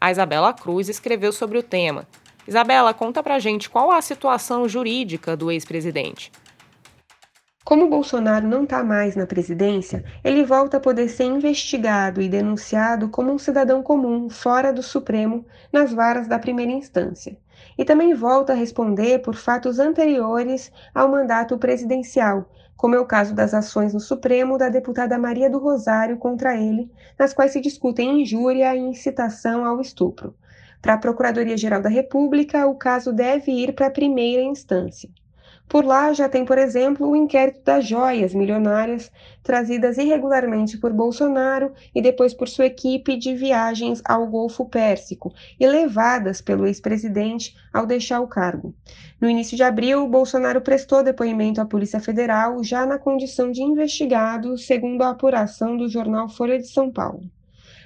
A 0.00 0.12
Isabela 0.12 0.52
Cruz 0.52 0.88
escreveu 0.88 1.32
sobre 1.32 1.58
o 1.58 1.62
tema. 1.62 2.06
Isabela, 2.46 2.94
conta 2.94 3.22
pra 3.22 3.40
gente 3.40 3.68
qual 3.68 3.90
a 3.90 4.00
situação 4.00 4.68
jurídica 4.68 5.36
do 5.36 5.50
ex-presidente. 5.50 6.30
Como 7.64 7.88
Bolsonaro 7.88 8.46
não 8.46 8.64
está 8.64 8.84
mais 8.84 9.16
na 9.16 9.26
presidência, 9.26 10.04
ele 10.22 10.44
volta 10.44 10.76
a 10.76 10.80
poder 10.80 11.08
ser 11.08 11.24
investigado 11.24 12.20
e 12.20 12.28
denunciado 12.28 13.08
como 13.08 13.32
um 13.32 13.38
cidadão 13.38 13.82
comum 13.82 14.28
fora 14.28 14.70
do 14.70 14.82
Supremo 14.82 15.46
nas 15.72 15.90
varas 15.90 16.28
da 16.28 16.38
primeira 16.38 16.72
instância. 16.72 17.38
E 17.78 17.82
também 17.82 18.12
volta 18.12 18.52
a 18.52 18.56
responder 18.56 19.20
por 19.20 19.34
fatos 19.34 19.78
anteriores 19.78 20.70
ao 20.94 21.08
mandato 21.08 21.56
presidencial, 21.56 22.50
como 22.76 22.96
é 22.96 23.00
o 23.00 23.06
caso 23.06 23.34
das 23.34 23.54
ações 23.54 23.94
no 23.94 24.00
Supremo 24.00 24.58
da 24.58 24.68
deputada 24.68 25.16
Maria 25.16 25.48
do 25.48 25.58
Rosário 25.58 26.18
contra 26.18 26.54
ele, 26.54 26.92
nas 27.18 27.32
quais 27.32 27.52
se 27.52 27.62
discutem 27.62 28.20
injúria 28.20 28.76
e 28.76 28.78
incitação 28.78 29.64
ao 29.64 29.80
estupro. 29.80 30.36
Para 30.82 30.94
a 30.94 30.98
Procuradoria-Geral 30.98 31.80
da 31.80 31.88
República, 31.88 32.66
o 32.66 32.74
caso 32.74 33.10
deve 33.10 33.50
ir 33.50 33.74
para 33.74 33.86
a 33.86 33.90
primeira 33.90 34.42
instância. 34.42 35.08
Por 35.68 35.84
lá 35.84 36.12
já 36.12 36.28
tem, 36.28 36.44
por 36.44 36.58
exemplo, 36.58 37.08
o 37.08 37.16
inquérito 37.16 37.62
das 37.64 37.86
joias 37.86 38.34
milionárias 38.34 39.10
trazidas 39.42 39.98
irregularmente 39.98 40.78
por 40.78 40.92
Bolsonaro 40.92 41.72
e 41.94 42.00
depois 42.00 42.32
por 42.32 42.48
sua 42.48 42.66
equipe 42.66 43.16
de 43.16 43.34
viagens 43.34 44.00
ao 44.04 44.26
Golfo 44.26 44.66
Pérsico 44.66 45.32
e 45.58 45.66
levadas 45.66 46.40
pelo 46.40 46.66
ex-presidente 46.66 47.56
ao 47.72 47.86
deixar 47.86 48.20
o 48.20 48.28
cargo. 48.28 48.74
No 49.20 49.28
início 49.28 49.56
de 49.56 49.62
abril, 49.62 50.06
Bolsonaro 50.06 50.60
prestou 50.60 51.02
depoimento 51.02 51.60
à 51.60 51.66
Polícia 51.66 51.98
Federal 51.98 52.62
já 52.62 52.86
na 52.86 52.98
condição 52.98 53.50
de 53.50 53.62
investigado, 53.62 54.56
segundo 54.58 55.02
a 55.02 55.10
apuração 55.10 55.76
do 55.76 55.88
jornal 55.88 56.28
Folha 56.28 56.58
de 56.58 56.68
São 56.68 56.90
Paulo. 56.90 57.24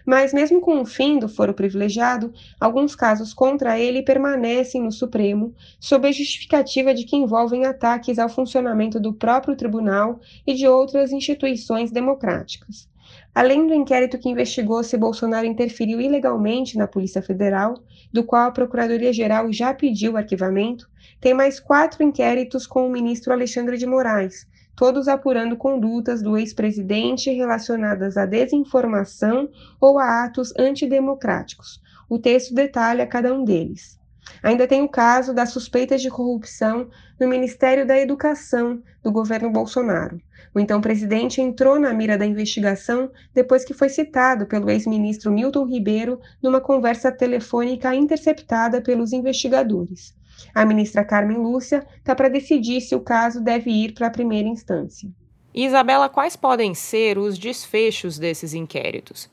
Mas, 0.09 0.33
mesmo 0.33 0.63
com 0.63 0.81
o 0.81 0.87
fim 0.87 1.19
do 1.19 1.29
foro 1.29 1.53
privilegiado, 1.53 2.33
alguns 2.59 2.97
casos 2.97 3.35
contra 3.35 3.79
ele 3.79 4.01
permanecem 4.01 4.83
no 4.83 4.91
Supremo, 4.91 5.55
sob 5.79 6.09
a 6.09 6.13
justificativa 6.13 6.95
de 6.95 7.05
que 7.05 7.15
envolvem 7.15 7.67
ataques 7.67 8.19
ao 8.19 8.31
funcionamento 8.31 8.99
do 8.99 9.13
próprio 9.13 9.55
tribunal 9.55 10.19
e 10.47 10.55
de 10.55 10.67
outras 10.67 11.13
instituições 11.13 11.91
democráticas. 11.91 12.89
Além 13.35 13.67
do 13.67 13.75
inquérito 13.75 14.17
que 14.17 14.31
investigou 14.31 14.83
se 14.83 14.97
Bolsonaro 14.97 15.47
interferiu 15.47 16.01
ilegalmente 16.01 16.79
na 16.79 16.87
Polícia 16.87 17.21
Federal, 17.21 17.75
do 18.11 18.25
qual 18.25 18.49
a 18.49 18.51
Procuradoria-Geral 18.51 19.53
já 19.53 19.75
pediu 19.75 20.17
arquivamento, 20.17 20.89
tem 21.21 21.35
mais 21.35 21.61
quatro 21.61 22.03
inquéritos 22.03 22.67
com 22.67 22.87
o 22.87 22.91
ministro 22.91 23.31
Alexandre 23.31 23.77
de 23.77 23.85
Moraes, 23.85 24.47
todos 24.79 25.09
apurando 25.09 25.57
condutas 25.57 26.23
do 26.23 26.39
ex-presidente 26.39 27.33
relacionadas 27.33 28.17
à 28.17 28.25
desinformação 28.25 29.49
ou 29.81 29.99
a 29.99 30.25
atos 30.25 30.55
antidemocráticos. 30.57 31.83
O 32.09 32.17
texto 32.17 32.55
detalha 32.55 33.05
cada 33.05 33.35
um 33.35 33.45
deles. 33.45 33.99
Ainda 34.41 34.69
tem 34.69 34.83
o 34.83 34.89
caso 34.89 35.35
das 35.35 35.51
suspeitas 35.51 36.01
de 36.01 36.09
corrupção 36.09 36.89
no 37.19 37.27
Ministério 37.27 37.85
da 37.85 37.99
Educação 37.99 38.81
do 39.03 39.11
governo 39.11 39.51
Bolsonaro. 39.51 40.21
O 40.55 40.61
então 40.61 40.81
presidente 40.81 41.41
entrou 41.41 41.81
na 41.81 41.93
mira 41.93 42.17
da 42.17 42.25
investigação 42.25 43.11
depois 43.35 43.65
que 43.65 43.75
foi 43.75 43.89
citado 43.89 44.47
pelo 44.47 44.71
ex-ministro 44.71 45.33
Milton 45.33 45.67
Ribeiro 45.67 46.21
numa 46.41 46.61
conversa 46.61 47.11
telefônica 47.11 47.93
interceptada 47.97 48.81
pelos 48.81 49.13
investigadores. 49.13 50.18
A 50.55 50.65
ministra 50.65 51.05
Carmen 51.05 51.39
Lúcia 51.39 51.87
está 51.97 52.15
para 52.15 52.29
decidir 52.29 52.81
se 52.81 52.95
o 52.95 53.01
caso 53.01 53.41
deve 53.41 53.71
ir 53.71 53.95
para 53.95 54.07
a 54.07 54.11
primeira 54.11 54.49
instância. 54.49 55.09
Isabela, 55.55 56.09
quais 56.09 56.37
podem 56.37 56.75
ser 56.75 57.19
os 57.19 57.39
desfechos 57.39 58.19
desses 58.19 58.55
inquéritos? 58.55 59.31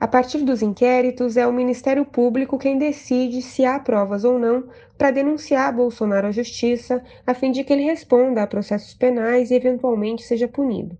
A 0.00 0.08
partir 0.08 0.38
dos 0.38 0.62
inquéritos, 0.62 1.36
é 1.36 1.46
o 1.46 1.52
Ministério 1.52 2.06
Público 2.06 2.58
quem 2.58 2.78
decide 2.78 3.42
se 3.42 3.66
há 3.66 3.78
provas 3.78 4.24
ou 4.24 4.38
não 4.38 4.64
para 4.96 5.10
denunciar 5.10 5.76
Bolsonaro 5.76 6.28
à 6.28 6.32
Justiça, 6.32 7.04
a 7.26 7.34
fim 7.34 7.52
de 7.52 7.62
que 7.62 7.70
ele 7.70 7.82
responda 7.82 8.42
a 8.42 8.46
processos 8.46 8.94
penais 8.94 9.50
e 9.50 9.54
eventualmente 9.54 10.22
seja 10.22 10.48
punido. 10.48 10.96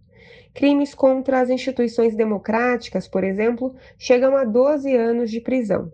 Crimes 0.52 0.94
contra 0.94 1.40
as 1.40 1.48
instituições 1.48 2.14
democráticas, 2.14 3.08
por 3.08 3.24
exemplo, 3.24 3.74
chegam 3.98 4.36
a 4.36 4.44
12 4.44 4.94
anos 4.94 5.30
de 5.30 5.40
prisão. 5.40 5.90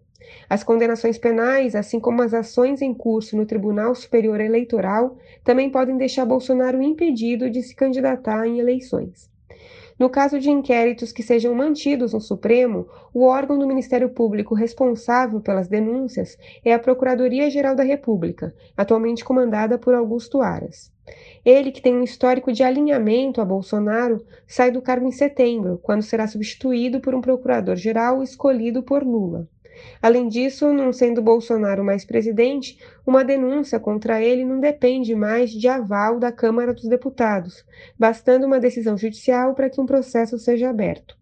As 0.49 0.63
condenações 0.63 1.19
penais, 1.19 1.75
assim 1.75 1.99
como 1.99 2.23
as 2.23 2.33
ações 2.33 2.81
em 2.83 2.95
curso 2.95 3.37
no 3.37 3.47
Tribunal 3.47 3.95
Superior 3.95 4.41
Eleitoral, 4.41 5.17
também 5.45 5.71
podem 5.71 5.97
deixar 5.97 6.25
Bolsonaro 6.25 6.83
impedido 6.83 7.51
de 7.51 7.63
se 7.63 7.75
candidatar 7.75 8.47
em 8.47 8.59
eleições. 8.59 9.31
No 9.99 10.11
caso 10.11 10.39
de 10.39 10.51
inquéritos 10.51 11.11
que 11.11 11.23
sejam 11.23 11.55
mantidos 11.55 12.13
no 12.13 12.21
Supremo, 12.21 12.87
o 13.15 13.25
órgão 13.25 13.59
do 13.59 13.67
Ministério 13.67 14.11
Público 14.11 14.55
responsável 14.55 15.41
pelas 15.41 15.69
denúncias 15.69 16.37
é 16.63 16.75
a 16.75 16.79
Procuradoria-Geral 16.79 17.75
da 17.75 17.83
República, 17.83 18.55
atualmente 18.77 19.25
comandada 19.25 19.79
por 19.79 19.95
Augusto 19.95 20.43
Aras. 20.43 20.93
Ele, 21.43 21.73
que 21.73 21.81
tem 21.81 21.97
um 21.97 22.03
histórico 22.03 22.53
de 22.53 22.63
alinhamento 22.63 23.41
a 23.41 23.45
Bolsonaro, 23.45 24.23
sai 24.47 24.71
do 24.71 24.83
cargo 24.83 25.07
em 25.07 25.13
setembro, 25.13 25.79
quando 25.83 26.03
será 26.03 26.27
substituído 26.27 27.01
por 27.01 27.15
um 27.15 27.23
procurador-geral 27.23 28.23
escolhido 28.23 28.83
por 28.83 29.03
Lula. 29.03 29.49
Além 30.01 30.29
disso, 30.29 30.73
não 30.73 30.93
sendo 30.93 31.23
Bolsonaro 31.23 31.85
mais 31.85 32.05
presidente, 32.05 32.79
uma 33.07 33.25
denúncia 33.25 33.79
contra 33.81 34.21
ele 34.23 34.45
não 34.45 34.61
depende 34.61 35.15
mais 35.15 35.51
de 35.51 35.69
aval 35.69 36.19
da 36.19 36.31
Câmara 36.33 36.73
dos 36.73 36.89
Deputados, 36.89 37.65
bastando 37.99 38.47
uma 38.47 38.61
decisão 38.61 38.97
judicial 38.97 39.55
para 39.55 39.71
que 39.71 39.81
um 39.81 39.87
processo 39.87 40.39
seja 40.39 40.71
aberto. 40.71 41.17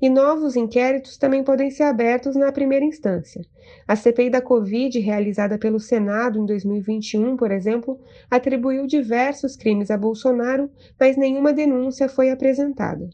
E 0.00 0.10
novos 0.10 0.56
inquéritos 0.56 1.16
também 1.16 1.42
podem 1.42 1.70
ser 1.70 1.84
abertos 1.84 2.36
na 2.36 2.52
primeira 2.52 2.84
instância. 2.84 3.42
A 3.88 3.96
CPI 3.96 4.30
da 4.30 4.42
Covid, 4.42 4.98
realizada 4.98 5.58
pelo 5.58 5.80
Senado 5.80 6.38
em 6.38 6.44
2021, 6.44 7.36
por 7.36 7.50
exemplo, 7.50 7.98
atribuiu 8.30 8.86
diversos 8.86 9.56
crimes 9.56 9.90
a 9.90 9.96
Bolsonaro, 9.96 10.70
mas 11.00 11.16
nenhuma 11.16 11.52
denúncia 11.52 12.08
foi 12.08 12.30
apresentada. 12.30 13.08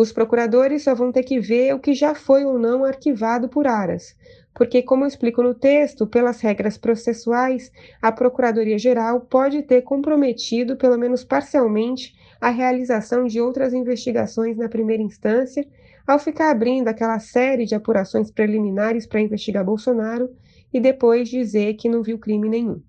Os 0.00 0.12
procuradores 0.12 0.84
só 0.84 0.94
vão 0.94 1.12
ter 1.12 1.24
que 1.24 1.38
ver 1.38 1.74
o 1.74 1.78
que 1.78 1.92
já 1.92 2.14
foi 2.14 2.42
ou 2.42 2.58
não 2.58 2.86
arquivado 2.86 3.50
por 3.50 3.66
Aras, 3.66 4.16
porque, 4.54 4.80
como 4.80 5.04
eu 5.04 5.08
explico 5.08 5.42
no 5.42 5.54
texto, 5.54 6.06
pelas 6.06 6.40
regras 6.40 6.78
processuais, 6.78 7.70
a 8.00 8.10
Procuradoria-Geral 8.10 9.20
pode 9.20 9.60
ter 9.60 9.82
comprometido, 9.82 10.74
pelo 10.74 10.96
menos 10.96 11.22
parcialmente, 11.22 12.14
a 12.40 12.48
realização 12.48 13.26
de 13.26 13.42
outras 13.42 13.74
investigações 13.74 14.56
na 14.56 14.70
primeira 14.70 15.02
instância, 15.02 15.68
ao 16.06 16.18
ficar 16.18 16.50
abrindo 16.50 16.88
aquela 16.88 17.18
série 17.18 17.66
de 17.66 17.74
apurações 17.74 18.30
preliminares 18.30 19.06
para 19.06 19.20
investigar 19.20 19.62
Bolsonaro 19.62 20.30
e 20.72 20.80
depois 20.80 21.28
dizer 21.28 21.74
que 21.74 21.90
não 21.90 22.02
viu 22.02 22.18
crime 22.18 22.48
nenhum. 22.48 22.80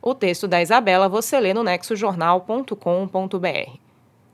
O 0.00 0.14
texto 0.14 0.46
da 0.46 0.62
Isabela 0.62 1.08
você 1.08 1.40
lê 1.40 1.52
no 1.52 1.64
nexojornal.com.br. 1.64 3.81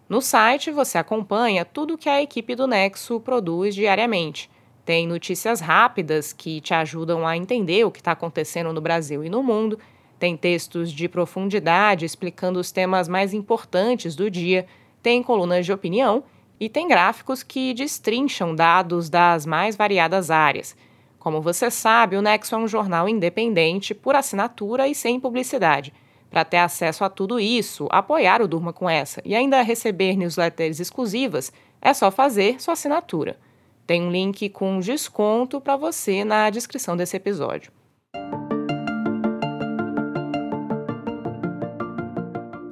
No 0.08 0.22
site 0.22 0.70
você 0.70 0.96
acompanha 0.96 1.66
tudo 1.66 1.98
que 1.98 2.08
a 2.08 2.22
equipe 2.22 2.54
do 2.54 2.66
Nexo 2.66 3.20
produz 3.20 3.74
diariamente. 3.74 4.50
Tem 4.82 5.06
notícias 5.06 5.60
rápidas 5.60 6.32
que 6.32 6.62
te 6.62 6.72
ajudam 6.72 7.26
a 7.26 7.36
entender 7.36 7.84
o 7.84 7.90
que 7.90 7.98
está 7.98 8.12
acontecendo 8.12 8.72
no 8.72 8.80
Brasil 8.80 9.22
e 9.22 9.28
no 9.28 9.42
mundo. 9.42 9.78
Tem 10.18 10.34
textos 10.34 10.90
de 10.92 11.10
profundidade 11.10 12.06
explicando 12.06 12.58
os 12.58 12.72
temas 12.72 13.06
mais 13.06 13.34
importantes 13.34 14.16
do 14.16 14.30
dia. 14.30 14.66
Tem 15.02 15.22
colunas 15.22 15.66
de 15.66 15.74
opinião 15.74 16.24
e 16.58 16.70
tem 16.70 16.88
gráficos 16.88 17.42
que 17.42 17.74
destrincham 17.74 18.54
dados 18.54 19.10
das 19.10 19.44
mais 19.44 19.76
variadas 19.76 20.30
áreas. 20.30 20.74
Como 21.18 21.42
você 21.42 21.70
sabe, 21.70 22.16
o 22.16 22.22
Nexo 22.22 22.54
é 22.54 22.58
um 22.58 22.66
jornal 22.66 23.10
independente, 23.10 23.92
por 23.92 24.16
assinatura 24.16 24.88
e 24.88 24.94
sem 24.94 25.20
publicidade. 25.20 25.92
Para 26.30 26.44
ter 26.44 26.58
acesso 26.58 27.04
a 27.04 27.08
tudo 27.08 27.40
isso, 27.40 27.88
apoiar 27.90 28.42
o 28.42 28.48
Durma 28.48 28.72
com 28.72 28.88
essa 28.88 29.22
e 29.24 29.34
ainda 29.34 29.62
receber 29.62 30.16
newsletters 30.16 30.78
exclusivas, 30.78 31.52
é 31.80 31.94
só 31.94 32.10
fazer 32.10 32.60
sua 32.60 32.74
assinatura. 32.74 33.38
Tem 33.86 34.02
um 34.02 34.10
link 34.10 34.48
com 34.50 34.80
desconto 34.80 35.60
para 35.60 35.76
você 35.76 36.24
na 36.24 36.50
descrição 36.50 36.96
desse 36.96 37.16
episódio. 37.16 37.72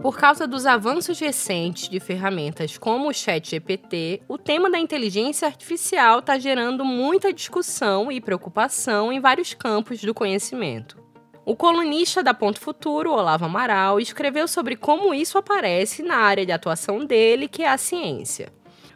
Por 0.02 0.16
causa 0.16 0.46
dos 0.46 0.66
avanços 0.66 1.18
recentes 1.18 1.88
de 1.88 1.98
ferramentas 1.98 2.78
como 2.78 3.08
o 3.08 3.12
ChatGPT, 3.12 4.22
o 4.28 4.38
tema 4.38 4.70
da 4.70 4.78
inteligência 4.78 5.48
artificial 5.48 6.20
está 6.20 6.38
gerando 6.38 6.84
muita 6.84 7.32
discussão 7.32 8.12
e 8.12 8.20
preocupação 8.20 9.12
em 9.12 9.18
vários 9.18 9.52
campos 9.52 10.00
do 10.02 10.14
conhecimento. 10.14 11.05
O 11.46 11.54
colunista 11.54 12.24
da 12.24 12.34
Ponto 12.34 12.58
Futuro, 12.58 13.12
Olavo 13.12 13.44
Amaral, 13.44 14.00
escreveu 14.00 14.48
sobre 14.48 14.74
como 14.74 15.14
isso 15.14 15.38
aparece 15.38 16.02
na 16.02 16.16
área 16.16 16.44
de 16.44 16.50
atuação 16.50 17.06
dele, 17.06 17.46
que 17.46 17.62
é 17.62 17.68
a 17.68 17.78
ciência. 17.78 18.48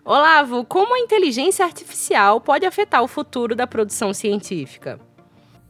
Olavo, 0.04 0.64
como 0.64 0.96
a 0.96 0.98
inteligência 0.98 1.64
artificial 1.64 2.40
pode 2.40 2.66
afetar 2.66 3.04
o 3.04 3.06
futuro 3.06 3.54
da 3.54 3.68
produção 3.68 4.12
científica? 4.12 4.98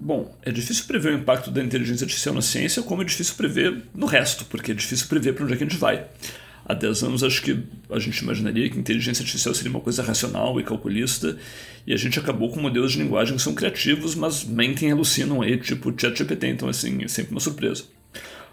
Bom, 0.01 0.35
é 0.41 0.51
difícil 0.51 0.87
prever 0.87 1.13
o 1.13 1.19
impacto 1.19 1.51
da 1.51 1.63
inteligência 1.63 2.07
artificial 2.07 2.35
na 2.35 2.41
ciência, 2.41 2.83
como 2.83 3.03
é 3.03 3.05
difícil 3.05 3.35
prever 3.35 3.85
no 3.95 4.07
resto, 4.07 4.47
porque 4.47 4.73
é 4.73 4.75
difícil 4.75 5.07
prever 5.07 5.35
para 5.35 5.45
onde 5.45 5.53
é 5.53 5.57
que 5.59 5.65
a 5.65 5.67
gente 5.69 5.79
vai 5.79 6.07
há 6.65 6.75
10 6.75 7.03
anos 7.03 7.25
acho 7.25 7.43
que 7.43 7.59
a 7.91 7.99
gente 7.99 8.19
imaginaria 8.19 8.69
que 8.69 8.79
inteligência 8.79 9.23
artificial 9.23 9.55
seria 9.55 9.71
uma 9.71 9.81
coisa 9.81 10.03
racional 10.03 10.59
e 10.61 10.65
calculista, 10.65 11.37
e 11.87 11.93
a 11.93 11.97
gente 11.97 12.19
acabou 12.19 12.51
com 12.51 12.61
modelos 12.61 12.93
de 12.93 12.99
linguagem 12.99 13.37
que 13.37 13.43
são 13.43 13.55
criativos, 13.55 14.15
mas 14.15 14.45
mentem 14.45 14.89
e 14.89 14.93
alucinam 14.93 15.43
aí, 15.43 15.57
tipo 15.59 15.93
ChatGPT, 15.97 16.49
então 16.49 16.69
assim, 16.69 17.03
é 17.03 17.09
sempre 17.09 17.33
uma 17.33 17.41
surpresa. 17.41 17.85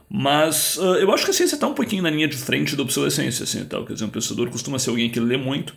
Mas 0.10 0.78
uh, 0.78 0.96
eu 0.96 1.12
acho 1.14 1.26
que 1.26 1.32
a 1.32 1.34
ciência 1.34 1.56
está 1.56 1.68
um 1.68 1.74
pouquinho 1.74 2.02
na 2.02 2.10
linha 2.10 2.28
de 2.28 2.38
frente 2.38 2.76
da 2.76 2.82
obsolescência, 2.82 3.44
assim, 3.44 3.64
tal. 3.66 3.86
Quer 3.86 3.94
dizer, 3.94 4.06
um 4.06 4.10
pensador 4.10 4.50
costuma 4.50 4.80
ser 4.80 4.90
alguém 4.90 5.10
que 5.10 5.20
lê 5.20 5.36
muito, 5.36 5.76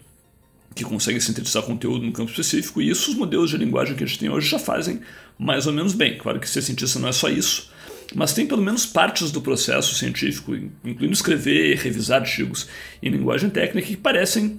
que 0.74 0.84
consegue 0.84 1.20
sintetizar 1.20 1.64
conteúdo 1.64 2.04
num 2.04 2.12
campo 2.12 2.30
específico, 2.30 2.80
e 2.80 2.88
isso 2.88 3.10
os 3.10 3.16
modelos 3.16 3.50
de 3.50 3.56
linguagem 3.56 3.96
que 3.96 4.04
a 4.04 4.06
gente 4.06 4.20
tem 4.20 4.30
hoje 4.30 4.48
já 4.48 4.58
fazem 4.58 5.00
mais 5.36 5.66
ou 5.66 5.72
menos 5.72 5.94
bem. 5.94 6.16
Claro 6.16 6.38
que 6.38 6.48
ser 6.48 6.62
cientista 6.62 6.98
não 7.00 7.08
é 7.08 7.12
só 7.12 7.28
isso, 7.28 7.70
mas 8.14 8.32
tem 8.32 8.46
pelo 8.46 8.62
menos 8.62 8.86
partes 8.86 9.30
do 9.30 9.40
processo 9.40 9.94
científico, 9.94 10.54
incluindo 10.84 11.12
escrever 11.12 11.72
e 11.72 11.74
revisar 11.74 12.20
artigos 12.20 12.68
em 13.02 13.10
linguagem 13.10 13.50
técnica, 13.50 13.88
que 13.88 13.96
parecem 13.96 14.58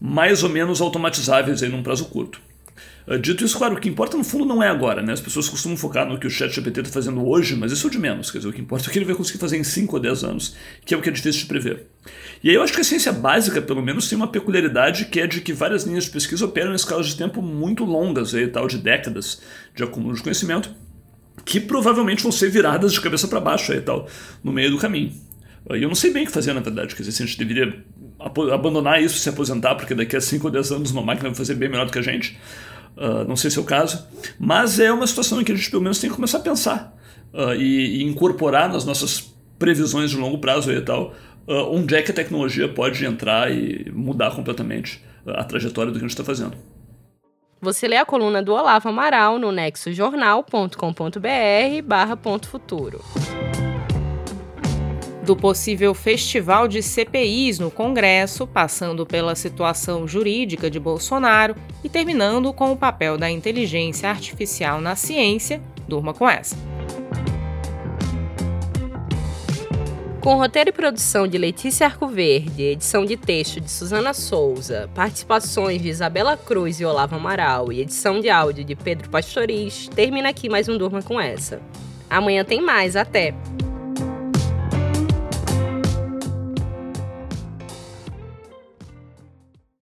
mais 0.00 0.42
ou 0.42 0.48
menos 0.48 0.80
automatizáveis 0.80 1.62
aí 1.62 1.68
num 1.68 1.82
prazo 1.82 2.06
curto. 2.06 2.40
Ah, 3.06 3.16
dito 3.16 3.44
isso, 3.44 3.58
claro, 3.58 3.74
o 3.74 3.80
que 3.80 3.88
importa 3.88 4.16
no 4.16 4.22
fundo 4.22 4.44
não 4.44 4.62
é 4.62 4.68
agora, 4.68 5.02
né? 5.02 5.12
As 5.12 5.20
pessoas 5.20 5.48
costumam 5.48 5.76
focar 5.76 6.06
no 6.06 6.18
que 6.18 6.26
o 6.26 6.30
ChatGPT 6.30 6.80
está 6.80 6.92
fazendo 6.92 7.26
hoje, 7.26 7.56
mas 7.56 7.72
isso 7.72 7.86
é 7.86 7.88
o 7.88 7.90
de 7.90 7.98
menos. 7.98 8.30
Quer 8.30 8.38
dizer, 8.38 8.50
o 8.50 8.52
que 8.52 8.60
importa 8.60 8.86
é 8.86 8.88
o 8.88 8.92
que 8.92 8.98
ele 8.98 9.04
vai 9.04 9.14
conseguir 9.14 9.38
fazer 9.38 9.56
em 9.56 9.64
5 9.64 9.96
ou 9.96 10.00
10 10.00 10.24
anos, 10.24 10.56
que 10.84 10.94
é 10.94 10.96
o 10.96 11.02
que 11.02 11.08
é 11.08 11.12
difícil 11.12 11.40
de 11.40 11.46
prever. 11.46 11.86
E 12.42 12.50
aí 12.50 12.54
eu 12.54 12.62
acho 12.62 12.72
que 12.72 12.80
a 12.80 12.84
ciência 12.84 13.12
básica, 13.12 13.60
pelo 13.60 13.82
menos, 13.82 14.08
tem 14.08 14.16
uma 14.16 14.28
peculiaridade 14.28 15.06
que 15.06 15.18
é 15.18 15.26
de 15.26 15.40
que 15.40 15.52
várias 15.52 15.84
linhas 15.84 16.04
de 16.04 16.10
pesquisa 16.10 16.44
operam 16.44 16.72
em 16.72 16.76
escalas 16.76 17.08
de 17.08 17.16
tempo 17.16 17.42
muito 17.42 17.84
longas, 17.84 18.34
aí, 18.34 18.46
tal 18.46 18.68
de 18.68 18.78
décadas 18.78 19.42
de 19.74 19.82
acúmulo 19.82 20.14
de 20.14 20.22
conhecimento, 20.22 20.72
que 21.44 21.60
provavelmente 21.60 22.22
vão 22.22 22.32
ser 22.32 22.50
viradas 22.50 22.92
de 22.92 23.00
cabeça 23.00 23.26
para 23.28 23.40
baixo 23.40 23.72
aí 23.72 23.80
tal, 23.80 24.06
no 24.42 24.52
meio 24.52 24.70
do 24.70 24.78
caminho. 24.78 25.12
E 25.70 25.82
eu 25.82 25.88
não 25.88 25.94
sei 25.94 26.12
bem 26.12 26.24
o 26.24 26.26
que 26.26 26.32
fazer, 26.32 26.52
na 26.52 26.60
verdade. 26.60 26.94
Quer 26.94 27.02
dizer, 27.02 27.12
se 27.12 27.22
a 27.22 27.26
gente 27.26 27.38
deveria 27.38 27.84
abandonar 28.52 29.02
isso, 29.02 29.18
se 29.18 29.28
aposentar, 29.28 29.74
porque 29.74 29.94
daqui 29.94 30.16
a 30.16 30.20
5 30.20 30.46
ou 30.46 30.50
10 30.50 30.72
anos 30.72 30.90
uma 30.90 31.02
máquina 31.02 31.28
vai 31.28 31.36
fazer 31.36 31.54
bem 31.54 31.68
melhor 31.68 31.86
do 31.86 31.92
que 31.92 31.98
a 31.98 32.02
gente. 32.02 32.38
Uh, 32.96 33.24
não 33.26 33.36
sei 33.36 33.50
se 33.50 33.58
é 33.58 33.60
o 33.60 33.64
caso. 33.64 34.06
Mas 34.38 34.80
é 34.80 34.92
uma 34.92 35.06
situação 35.06 35.40
em 35.40 35.44
que 35.44 35.52
a 35.52 35.54
gente 35.54 35.70
pelo 35.70 35.82
menos 35.82 35.98
tem 35.98 36.10
que 36.10 36.16
começar 36.16 36.38
a 36.38 36.42
pensar 36.42 36.96
uh, 37.32 37.54
e, 37.54 38.00
e, 38.00 38.04
incorporar 38.04 38.70
nas 38.70 38.84
nossas 38.84 39.34
previsões 39.58 40.10
de 40.10 40.16
longo 40.16 40.38
prazo 40.38 40.70
e 40.72 40.80
tal, 40.80 41.14
uh, 41.46 41.74
onde 41.74 41.94
é 41.94 42.02
que 42.02 42.10
a 42.10 42.14
tecnologia 42.14 42.68
pode 42.68 43.04
entrar 43.04 43.50
e 43.52 43.90
mudar 43.92 44.32
completamente 44.32 45.02
a 45.26 45.44
trajetória 45.44 45.92
do 45.92 45.98
que 45.98 46.04
a 46.04 46.08
gente 46.08 46.18
está 46.18 46.24
fazendo. 46.24 46.56
Você 47.62 47.86
lê 47.86 47.98
a 47.98 48.06
coluna 48.06 48.42
do 48.42 48.54
Olavo 48.54 48.88
Amaral 48.88 49.38
no 49.38 49.52
nexojornal.com.br 49.52 51.82
barra 51.84 52.16
ponto 52.16 52.48
futuro. 52.48 53.04
Do 55.22 55.36
possível 55.36 55.92
festival 55.92 56.66
de 56.66 56.82
CPIs 56.82 57.58
no 57.58 57.70
Congresso, 57.70 58.46
passando 58.46 59.04
pela 59.04 59.34
situação 59.34 60.08
jurídica 60.08 60.70
de 60.70 60.80
Bolsonaro 60.80 61.54
e 61.84 61.88
terminando 61.90 62.50
com 62.54 62.72
o 62.72 62.76
papel 62.76 63.18
da 63.18 63.30
inteligência 63.30 64.08
artificial 64.08 64.80
na 64.80 64.96
ciência, 64.96 65.60
durma 65.86 66.14
com 66.14 66.26
essa. 66.26 66.56
Com 70.20 70.36
roteiro 70.36 70.68
e 70.68 70.72
produção 70.72 71.26
de 71.26 71.38
Letícia 71.38 71.86
Arcoverde, 71.86 72.62
edição 72.62 73.06
de 73.06 73.16
texto 73.16 73.58
de 73.58 73.70
Suzana 73.70 74.12
Souza, 74.12 74.90
participações 74.94 75.80
de 75.80 75.88
Isabela 75.88 76.36
Cruz 76.36 76.78
e 76.78 76.84
Olavo 76.84 77.16
Amaral 77.16 77.72
e 77.72 77.80
edição 77.80 78.20
de 78.20 78.28
áudio 78.28 78.62
de 78.62 78.76
Pedro 78.76 79.08
Pastoriz, 79.08 79.88
termina 79.88 80.28
aqui 80.28 80.50
mais 80.50 80.68
um 80.68 80.76
Durma 80.76 81.00
com 81.00 81.18
essa. 81.18 81.62
Amanhã 82.10 82.44
tem 82.44 82.60
mais, 82.60 82.96
até! 82.96 83.34